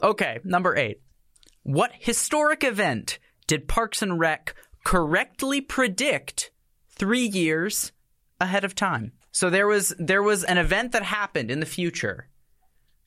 [0.03, 1.01] Okay, number eight.
[1.63, 3.17] What historic event
[3.47, 6.51] did Parks and Rec correctly predict
[6.89, 7.91] three years
[8.39, 9.13] ahead of time?
[9.36, 12.29] So there was there was an event that happened in the future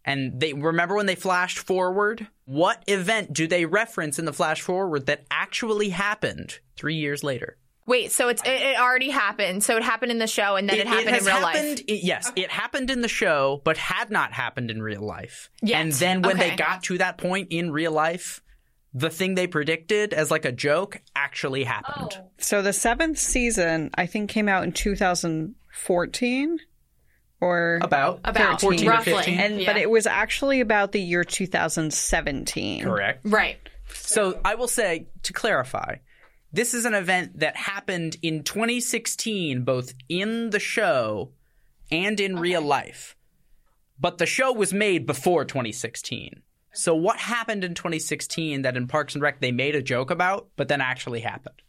[0.05, 2.29] and they remember when they flashed forward?
[2.45, 7.57] What event do they reference in the flash forward that actually happened three years later?
[7.87, 9.65] Wait, so it's it, it already happened.
[9.65, 11.85] So it happened in the show, and then it, happened has in real happened, life.
[11.89, 15.49] it- yes, it happened in the show, but had not happened in real life.
[15.63, 15.81] Yet.
[15.81, 18.43] And then when they got to that point in real life,
[18.95, 22.17] the thing they predicted as like a joke actually happened.
[22.19, 22.31] Oh.
[22.39, 26.59] So the seventh season, I think, came out in 2014,
[27.41, 29.13] or About About 14 to roughly.
[29.15, 29.39] 15.
[29.41, 29.73] and Yeah.
[29.73, 32.85] but it was actually about the year 2017.
[32.85, 33.21] Correct.
[33.25, 33.59] Right.
[33.93, 35.97] So I will say, to clarify,
[36.53, 41.33] this is an event that happened in 2016, both in the show
[41.91, 43.17] and in real life.
[44.01, 46.43] But the show was made before 2016.
[46.79, 50.47] So what happened in 2016 that in Parks and Rec they made a joke about,
[50.55, 51.61] but then actually happened?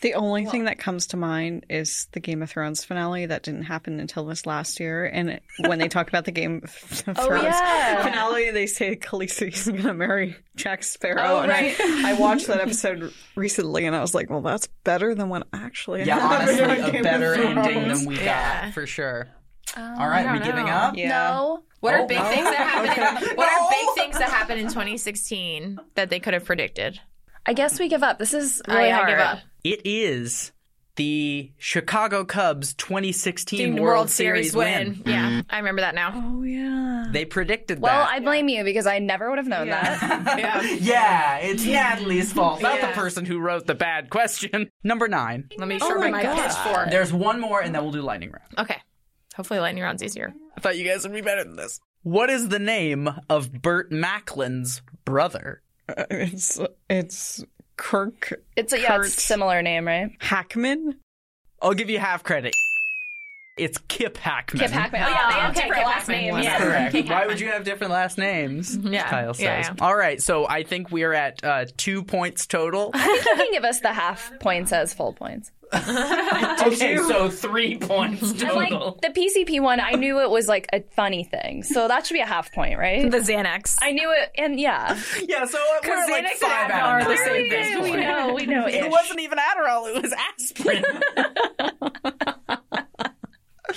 [0.00, 3.62] The only thing that comes to mind is the Game of Thrones finale that didn't
[3.62, 5.06] happen until this last year.
[5.06, 8.02] And it, when they talk about the Game of oh, Thrones yeah.
[8.02, 11.22] finale, they say Khaleesi's going to marry Jack Sparrow.
[11.22, 11.74] Oh, and right.
[11.80, 15.46] I, I watched that episode recently, and I was like, "Well, that's better than what
[15.52, 18.64] actually Yeah, happened." honestly, a Game better ending than we Yeah.
[18.64, 19.28] got for sure.
[19.74, 20.96] Um, All right, are we don't giving up?
[20.96, 21.08] Yeah.
[21.08, 21.62] No.
[21.80, 22.24] What Oh, are big no.
[22.24, 23.28] things that happened?
[23.30, 27.00] In, what are big things that happened in 2016 that they could have predicted?
[27.44, 28.18] I guess we give up.
[28.18, 29.08] This is Oh, really I hard.
[29.08, 29.38] give up.
[29.64, 30.52] It is
[30.96, 35.02] the Chicago Cubs 2016 World, World, Series, win.
[35.04, 35.40] Yeah, mm-hmm.
[35.50, 36.12] I remember that now.
[36.14, 37.06] Oh yeah.
[37.10, 38.08] They predicted Well, that.
[38.08, 40.00] I blame you because I never would have known that.
[40.38, 40.62] Yeah.
[40.80, 42.86] Yeah, it's Natalie's fault, not Yeah.
[42.88, 44.70] the person who wrote the bad question.
[44.82, 45.50] Number nine.
[45.58, 46.36] Let me Oh sharpen my my God.
[46.42, 46.90] pitchfork.
[46.90, 48.58] There's one more, and then we'll do lightning round.
[48.58, 48.80] Okay.
[49.36, 50.34] Hopefully, lightning round's easier.
[50.56, 51.80] I thought you guys would be better than this.
[52.02, 55.62] What is the name of Burt Macklin's brother?
[55.88, 57.44] Uh, It's it's
[57.76, 60.10] Kirk It's a yeah, Kurt it's a similar name, right?
[60.20, 60.96] Hackman.
[61.60, 62.54] I'll give you half credit.
[63.56, 64.60] It's Kip Hackman.
[64.60, 65.02] Kip Hackman.
[65.02, 66.36] Oh yeah, they have okay, different Kip last Hackman names.
[66.36, 66.58] was Yeah.
[66.58, 67.08] Correct.
[67.08, 68.76] Why would you have different last names?
[68.76, 69.08] Yeah.
[69.08, 69.42] Kyle says.
[69.42, 69.74] Yeah, yeah.
[69.80, 72.90] All right, so I think we are at uh, two points total.
[72.92, 75.52] I think you can give us the half points as full points.
[75.74, 78.98] okay, so three points And like total.
[79.02, 82.20] the PCP one, I knew it was like a funny thing, so that should be
[82.20, 83.10] a half point, right?
[83.10, 83.76] The Xanax.
[83.82, 84.96] I knew it, and yeah,
[85.26, 87.82] yeah, so we're like Xanax and five Adderall out of the same thing.
[87.82, 88.68] we know, we know.
[88.68, 90.84] It wasn't even Adderall; it was aspirin.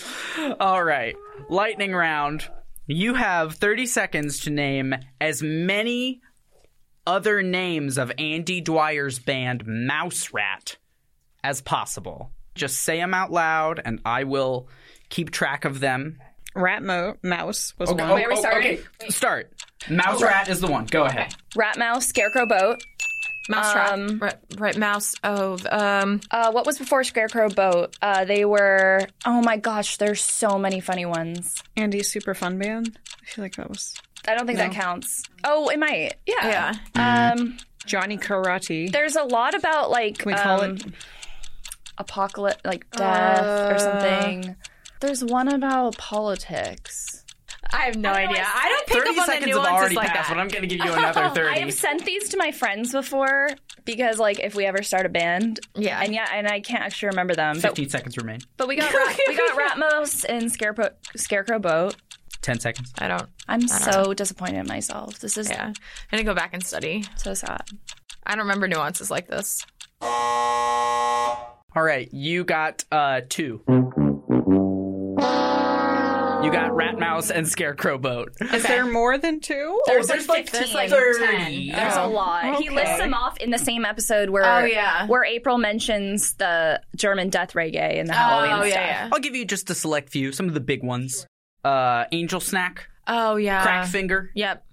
[0.59, 1.15] All right,
[1.49, 2.49] lightning round.
[2.87, 6.21] You have 30 seconds to name as many
[7.05, 10.77] other names of Andy Dwyer's band Mouse Rat
[11.43, 12.31] as possible.
[12.55, 14.67] Just say them out loud, and I will
[15.09, 16.19] keep track of them.
[16.55, 17.97] Rat mo- mouse was one.
[17.97, 18.79] Wait, are we oh, starting?
[19.01, 19.53] Okay, start.
[19.89, 20.85] Mouse Rat is the one.
[20.85, 21.35] Go ahead.
[21.55, 22.83] Rat Mouse, Scarecrow Boat.
[23.47, 25.15] Mouse Um, right, right, mouse.
[25.23, 27.95] Oh, um, Uh, what was before Scarecrow Boat?
[28.01, 29.01] Uh, they were.
[29.25, 31.63] Oh my gosh, there's so many funny ones.
[31.77, 32.97] Andy's Super Fun Band.
[33.21, 33.95] I feel like that was
[34.27, 35.23] I don't think that counts.
[35.43, 36.13] Oh, it might.
[36.27, 36.75] Yeah.
[36.95, 37.31] yeah.
[37.33, 38.91] Um, Johnny Karate.
[38.91, 40.83] there's a lot about like Can we call um, it?
[41.97, 43.79] apocalypse, like death or Uh.
[43.79, 44.55] something.
[44.99, 47.18] There's one about politics.
[47.71, 48.43] I have no idea.
[48.45, 50.35] I don't pick 30 up on the seconds have already like passed, that.
[50.35, 51.49] but I'm going to give you another 30.
[51.49, 53.49] I have sent these to my friends before
[53.85, 56.01] because, like, if we ever start a band, Yeah.
[56.01, 57.55] and yeah, and I can't actually remember them.
[57.55, 58.39] But, 15 seconds remain.
[58.57, 61.95] but we got Rat, we got Ratmos and Scarecrow Scarecrow Boat.
[62.41, 62.91] 10 seconds.
[62.97, 63.27] I don't.
[63.47, 65.19] I'm so disappointed in myself.
[65.19, 65.65] This is Yeah.
[65.65, 65.73] I'm
[66.09, 67.03] gonna go back and study.
[67.17, 67.63] so sad.
[68.25, 69.65] I don't remember nuances like this.
[70.01, 73.61] All right, you got uh two.
[76.99, 78.33] You got Rat Mouse and Scarecrow Boat.
[78.53, 79.81] Is there more than two?
[79.85, 80.89] There's, there's like like 15.
[80.89, 81.71] 30.
[81.71, 82.61] There's a lot.
[82.61, 85.07] He lists them off in the same episode where Oh, yeah.
[85.07, 88.69] where April mentions the German death reggae and the Halloween oh stuff.
[88.69, 89.09] yeah, yeah.
[89.11, 91.25] I'll give you just a select few, some of the big ones.
[91.63, 93.61] Uh Angel Snack, Oh yeah.
[93.63, 94.63] Crack Finger, Yep.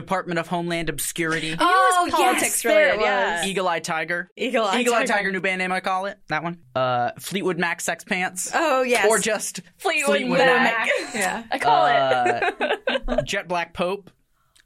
[0.00, 3.40] Department of Homeland Obscurity, Oh, politics yes, there related, it yeah.
[3.40, 3.46] was.
[3.48, 4.30] Eagle Eye Tiger.
[4.36, 5.12] Eagle Eye Eagle Eye Tiger.
[5.18, 6.18] Tiger, new band name I call it.
[6.28, 6.58] That one.
[6.74, 8.50] Uh Fleetwood Mac Sex Pants.
[8.54, 9.06] Oh yes.
[9.08, 10.88] Or just Fleetwood Fleetwood Mac.
[10.88, 11.14] Mac.
[11.14, 11.42] yeah.
[11.50, 13.02] I call it.
[13.08, 14.10] Uh, Jet Black Pope,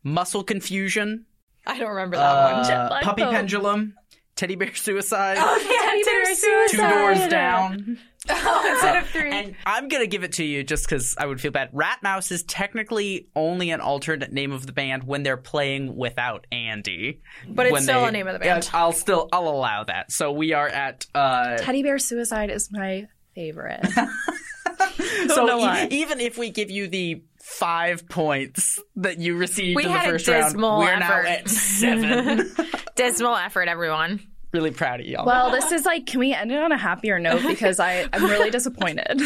[0.02, 1.26] Muscle Confusion,
[1.66, 2.64] I don't remember that one.
[2.64, 3.32] Jet uh, Black Puppy Pope.
[3.32, 3.94] Pendulum,
[4.36, 6.88] Teddy Bear Suicide, Oh, yeah, Teddy Bear Suicide.
[6.90, 7.98] Two Doors Down.
[8.72, 9.30] instead of three.
[9.30, 11.70] And I'm gonna give it to you just because I would feel bad.
[11.72, 16.46] Rat Mouse is technically only an alternate name of the band when they're playing without
[16.52, 17.20] Andy.
[17.48, 18.64] But it's When still they- a name of the band.
[18.64, 20.12] Yeah, I'll still I'll allow that.
[20.12, 23.86] So we are at uh Teddy Bear Suicide is my favorite.
[25.28, 29.84] so know e- even if we give you the five points that you received We
[29.84, 31.00] in the had a first round, we're effort.
[31.00, 32.50] now at seven.
[32.94, 34.20] Dismal effort, everyone.
[34.52, 35.24] Really proud of y'all.
[35.26, 37.42] well, this is like, can we end it on a happier note?
[37.46, 39.20] Because I, I'm really disappointed.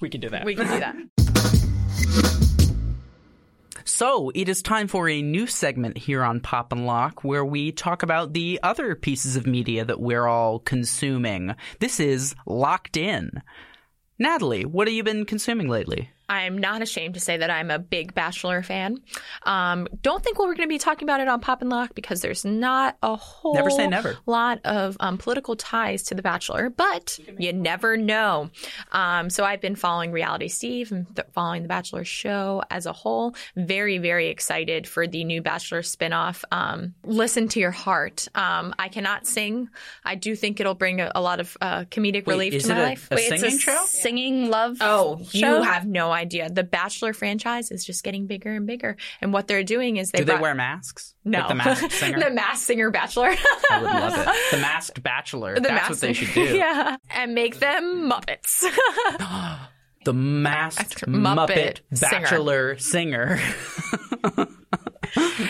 [0.00, 0.44] we can do that.
[0.44, 0.96] We can do that.
[3.84, 7.72] So it is time for a new segment here on Pop and Locke where we
[7.72, 11.54] talk about the other pieces of media that we're all consuming.
[11.78, 13.42] This is Locked In.
[14.18, 16.10] Natalie, what have you been consuming lately?
[16.32, 19.00] I'm not ashamed to say that I'm a big Bachelor fan.
[19.42, 22.22] Um, don't think we're going to be talking about it on Pop and Locke because
[22.22, 24.16] there's not a whole Never say never.
[24.24, 28.50] lot of um, political ties to The Bachelor, but you never know.
[28.92, 32.92] Um, so I've been following Reality Steve and th- following The Bachelor show as a
[32.94, 33.34] whole.
[33.54, 36.44] Very, very excited for the new Bachelor spinoff.
[36.50, 38.26] Um, listen to your heart.
[38.34, 39.68] Um, I cannot sing.
[40.02, 42.74] I do think it'll bring a, a lot of uh, comedic relief is to it
[42.74, 43.08] my a, life.
[43.10, 43.84] a Wait, singing it's a show?
[43.86, 44.78] singing love.
[44.80, 45.56] Oh, show?
[45.58, 46.21] you have no idea.
[46.30, 48.96] The Bachelor franchise is just getting bigger and bigger.
[49.20, 51.14] And what they're doing is they Do they wear masks?
[51.24, 52.18] no Like the masked singer?
[52.20, 53.34] the masked singer Bachelor.
[53.70, 54.50] I would love it.
[54.50, 55.54] The masked bachelor.
[55.54, 56.40] The That's masked what they should do.
[56.56, 58.64] yeah, and make them Muppets.
[60.04, 62.20] The masked Muppet Muppet, singer.
[62.22, 63.38] bachelor singer.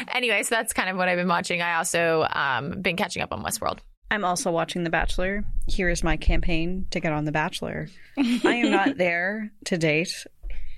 [0.08, 1.62] anyway, so that's kind of what I've been watching.
[1.62, 3.78] I also um, been catching up on Westworld.
[4.10, 5.42] I'm also watching The Bachelor.
[5.66, 7.88] Here is my campaign to get on The Bachelor.
[8.18, 10.26] I am not there to date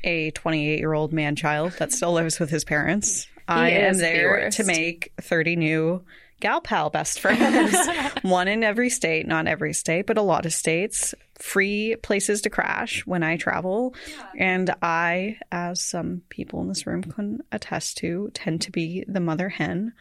[0.05, 3.27] a 28 year old man child that still lives with his parents.
[3.49, 6.05] I am the there to make 30 new
[6.41, 7.75] gal pal best friends.
[8.23, 11.15] One in every state, not every state, but a lot of states.
[11.39, 13.95] Free places to crash when I travel.
[14.39, 19.21] And I, as some people in this room can attest to, tend to be the
[19.21, 19.95] mother hen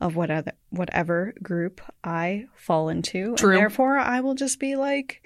[0.00, 3.34] of whatever whatever group I fall into.
[3.34, 3.50] True.
[3.50, 5.22] And therefore I will just be like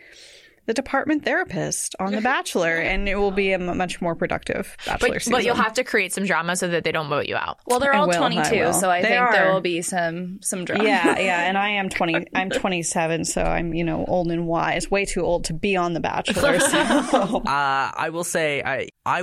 [0.67, 5.09] the department therapist on The Bachelor, and it will be a much more productive Bachelor
[5.09, 5.33] But, season.
[5.33, 7.59] but you'll have to create some drama so that they don't vote you out.
[7.67, 8.73] Well, they're I all will, 22, will.
[8.73, 10.85] so I They think there will be some some drama.
[10.85, 12.25] yeah, yeah, and I am twenty.
[12.35, 15.95] I'm 27, so I'm you know old and wise, way too old to be on
[15.95, 16.61] The Bachelor.
[16.61, 17.43] So.
[17.53, 19.23] Uh, I will say I I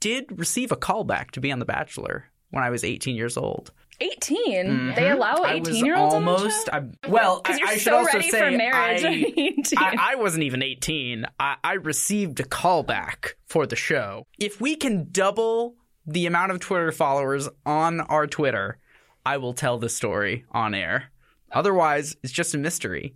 [0.00, 3.72] did receive a callback to be on The Bachelor when I was 18 years old.
[4.00, 4.66] 18.
[4.66, 4.94] Mm-hmm.
[4.94, 6.68] They allow 18 year olds almost.
[6.72, 10.62] I, well, I, I should so also ready say for marriage I, I, wasn't even
[10.62, 11.26] 18.
[11.38, 14.26] I, I received a callback for the show.
[14.38, 15.74] If we can double
[16.06, 18.78] the amount of Twitter followers on our Twitter,
[19.24, 21.10] I will tell the story on air.
[21.52, 23.14] Otherwise, it's just a mystery.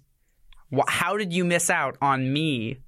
[0.89, 2.79] How did you miss out on me,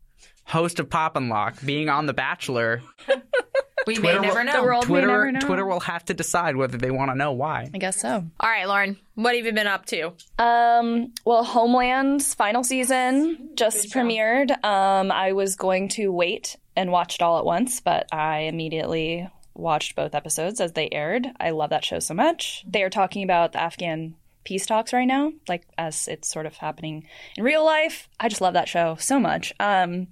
[0.45, 2.83] host of Pop and Locke, being on The Bachelor?
[3.87, 4.53] We Twitter may never will- know.
[4.53, 5.41] The world may Twitter, never know.
[5.41, 7.71] Twitter will have to decide whether they want to know why.
[7.75, 8.25] I guess so.
[8.41, 10.13] All right, Lauren, what have you been up to?
[10.39, 14.51] Um, well, Homeland's final season just premiered.
[14.65, 19.29] Um, I was going to wait and watch it all at once, but I immediately
[19.55, 21.27] watched both episodes as they aired.
[21.39, 22.65] I love that show so much.
[22.67, 24.15] They are talking about the Afghan
[24.45, 27.07] peace talks right now, like as it's sort of happening
[27.37, 28.09] in real life.
[28.19, 29.53] I just love that show so much.
[29.61, 30.09] Um,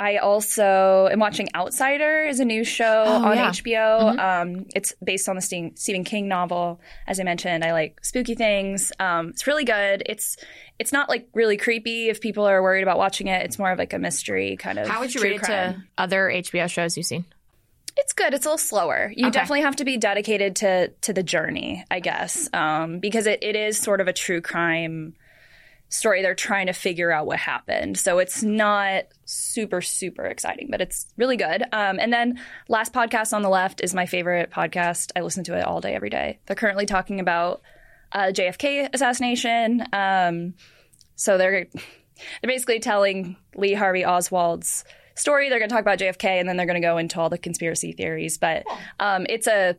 [0.00, 3.50] I also am watching Outsider is a new show on yeah.
[3.50, 4.18] HBO.
[4.18, 6.80] Um, it's based on the Ste- Stephen King novel.
[7.06, 8.92] As I mentioned, I like spooky things.
[8.98, 10.02] Um, it's really good.
[10.06, 10.38] It's
[10.78, 13.44] it's not like really creepy if people are worried about watching it.
[13.44, 14.88] It's more of like a mystery kind of.
[14.88, 15.74] How would you rate it crime.
[15.74, 17.26] to other HBO shows you've seen?
[17.98, 18.32] It's good.
[18.32, 19.12] It's a little slower.
[19.14, 19.32] You Okay.
[19.32, 23.54] definitely have to be dedicated to to the journey, I guess, um, because it, it
[23.54, 25.14] is sort of a true crime
[25.90, 26.22] story.
[26.22, 31.06] They're trying to figure out what happened, so it's not super super exciting, but it's
[31.18, 31.62] really good.
[31.72, 35.12] Um, and then last podcast on the left is my favorite podcast.
[35.14, 36.38] I listen to it all day, every day.
[36.46, 37.60] They're currently talking about
[38.12, 39.84] uh, JFK assassination.
[39.92, 40.54] Um,
[41.16, 44.84] so they're they're basically telling Lee Harvey Oswald's
[45.14, 45.48] story.
[45.48, 47.38] They're going to talk about JFK, and then they're going to go into all the
[47.38, 48.38] conspiracy theories.
[48.38, 48.64] But
[48.98, 49.76] um, it's a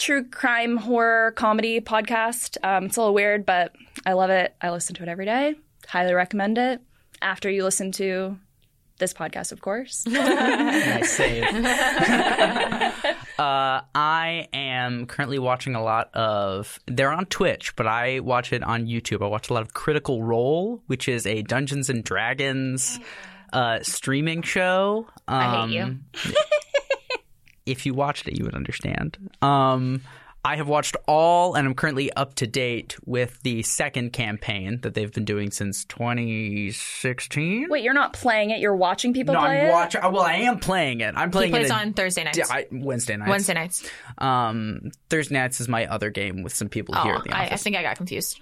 [0.00, 2.56] true crime horror comedy podcast.
[2.64, 4.54] Um, it's a little weird, but I love it.
[4.60, 5.54] I listen to it every day.
[5.86, 6.80] Highly recommend it.
[7.22, 8.38] After you listen to
[8.98, 10.06] this podcast, of course.
[10.10, 11.44] Nice save.
[13.38, 16.78] uh, I am currently watching a lot of.
[16.86, 19.22] They're on Twitch, but I watch it on YouTube.
[19.22, 22.98] I watch a lot of Critical Role, which is a Dungeons and Dragons
[23.52, 25.06] uh, streaming show.
[25.28, 25.98] Um, I hate you.
[27.66, 29.18] if you watched it, you would understand.
[29.42, 30.02] Um,
[30.42, 34.94] I have watched all, and I'm currently up to date with the second campaign that
[34.94, 37.68] they've been doing since 2016.
[37.68, 38.58] Wait, you're not playing it.
[38.60, 39.72] You're watching people no, play I'm it.
[39.72, 40.00] watching.
[40.00, 41.14] Well, I am playing it.
[41.14, 42.38] I'm playing He playing plays it on Thursday nights.
[42.38, 43.28] Yeah, I, Wednesday nights.
[43.28, 43.90] Wednesday nights.
[44.16, 47.44] Um, Thursday nights is my other game with some people here Oh, at the I,
[47.48, 48.40] I think I got confused.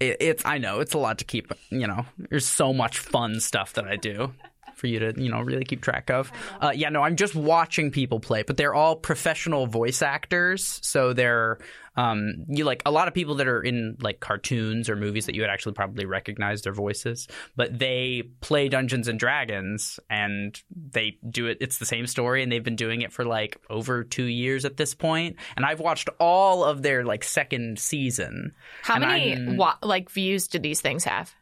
[0.00, 1.50] It, it's I know it's a lot to keep.
[1.70, 4.34] You know, there's so much fun stuff that I do
[4.78, 6.32] for you to you know really keep track of.
[6.60, 11.12] Uh, yeah, no, I'm just watching people play, but they're all professional voice actors, so
[11.12, 11.58] they're
[11.98, 15.34] um, you like a lot of people that are in like cartoons or movies that
[15.34, 17.26] you would actually probably recognize their voices,
[17.56, 20.62] but they play Dungeons and Dragons and
[20.92, 21.58] they do it.
[21.60, 24.76] It's the same story, and they've been doing it for like over two years at
[24.76, 25.36] this point.
[25.56, 28.52] And I've watched all of their like second season.
[28.82, 31.34] How many wa- like views do these things have?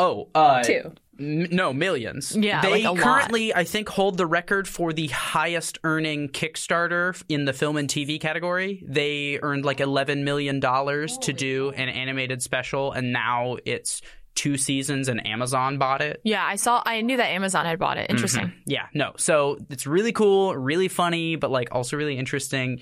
[0.00, 0.92] Oh, uh, Two.
[1.18, 2.34] M- no, millions.
[2.34, 2.98] Yeah, they like a lot.
[3.00, 7.88] currently, I think, hold the record for the highest earning Kickstarter in the film and
[7.88, 8.82] TV category.
[8.86, 14.00] They earned like eleven million dollars to do an animated special, and now it's
[14.34, 16.22] two seasons, and Amazon bought it.
[16.24, 16.82] Yeah, I saw.
[16.86, 18.08] I knew that Amazon had bought it.
[18.08, 18.54] Interesting.
[18.64, 19.12] Yeah, no.
[19.18, 22.80] So it's really cool, really funny, but like also really interesting.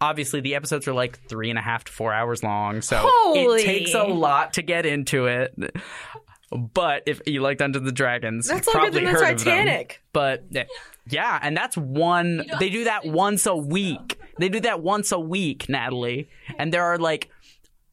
[0.00, 3.62] Obviously, the episodes are like three and a half to four hours long, so Holy.
[3.62, 5.54] it takes a lot to get into it.
[6.50, 9.44] But if you like Dungeons and Dragons, That's you've longer probably than the heard of
[9.44, 9.56] them.
[9.56, 10.02] Titanic.
[10.12, 10.44] But
[11.06, 12.44] yeah, and that's one.
[12.58, 14.18] They do that once a week.
[14.38, 16.28] They do that once a week, Natalie.
[16.58, 17.30] And there are like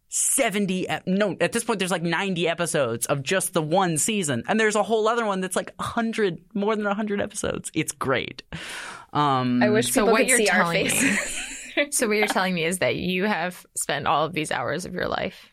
[0.10, 0.88] seventy.
[1.06, 4.76] No, at this point, there's like ninety episodes of just the one season, and there's
[4.76, 7.72] a whole other one that's like hundred, more than hundred episodes.
[7.74, 8.44] It's great.
[9.14, 11.42] Um, I wish So people what could you're see our telling me- faces.
[11.92, 14.94] So what you're telling me is that you have spent all of these hours of
[14.94, 15.50] your life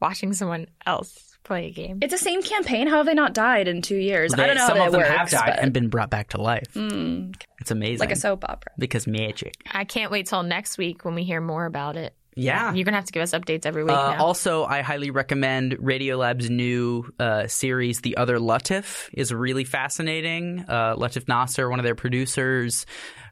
[0.00, 1.98] watching someone else play a game.
[2.02, 2.88] It's the same campaign.
[2.88, 4.34] How have they not died in two years?
[4.34, 5.18] I don't know Some how of that them works.
[5.18, 6.66] have died but and been brought back to life.
[6.76, 8.72] It's amazing, like a soap opera.
[8.78, 9.54] because magic.
[9.70, 12.14] I can't wait till next week when we hear more about it.
[12.40, 14.24] Yeah, You're gonna have to give us updates every week Uh, now.
[14.24, 20.64] also, I highly recommend Radiolab's new uh, series, The Other Latif, is really fascinating.
[20.68, 22.86] Uh, Latif Nasser, one of their producers,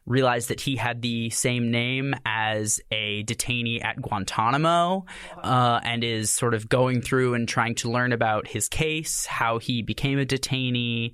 [0.07, 5.05] realized that he had the same name as a detainee at Guantanamo
[5.43, 9.59] uh, and is sort of going through and trying to learn about his case, how
[9.59, 11.11] he became a detainee.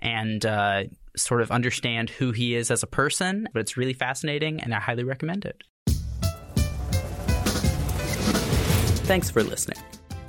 [0.00, 0.84] and uh,
[1.16, 3.48] sort of understand who he is as a person.
[3.52, 5.62] But it's really fascinating, and I highly recommend it.
[9.06, 9.78] Thanks for listening.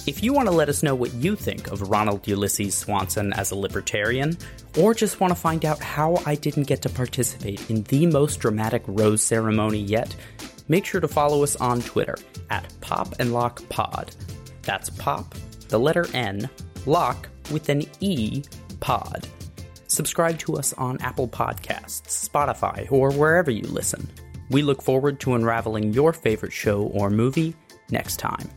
[0.08, 3.50] If you want to let us know what you think of Ronald Ulysses Swanson as
[3.50, 4.38] a libertarian,
[4.78, 8.40] or just want to find out how I didn't get to participate in the most
[8.40, 10.16] dramatic rose ceremony yet,
[10.68, 12.16] make sure to follow us on Twitter
[12.52, 14.16] at Pop and Locke Pod.
[14.62, 15.34] That's Pop,
[15.70, 16.52] the letter N,
[16.86, 18.44] Lock with an E,
[18.80, 19.28] Pod.
[19.88, 24.08] Subscribe to us on Apple Podcasts, Spotify, or wherever you listen.
[24.52, 27.56] We look forward to unraveling your favorite show or movie
[27.90, 28.48] next time.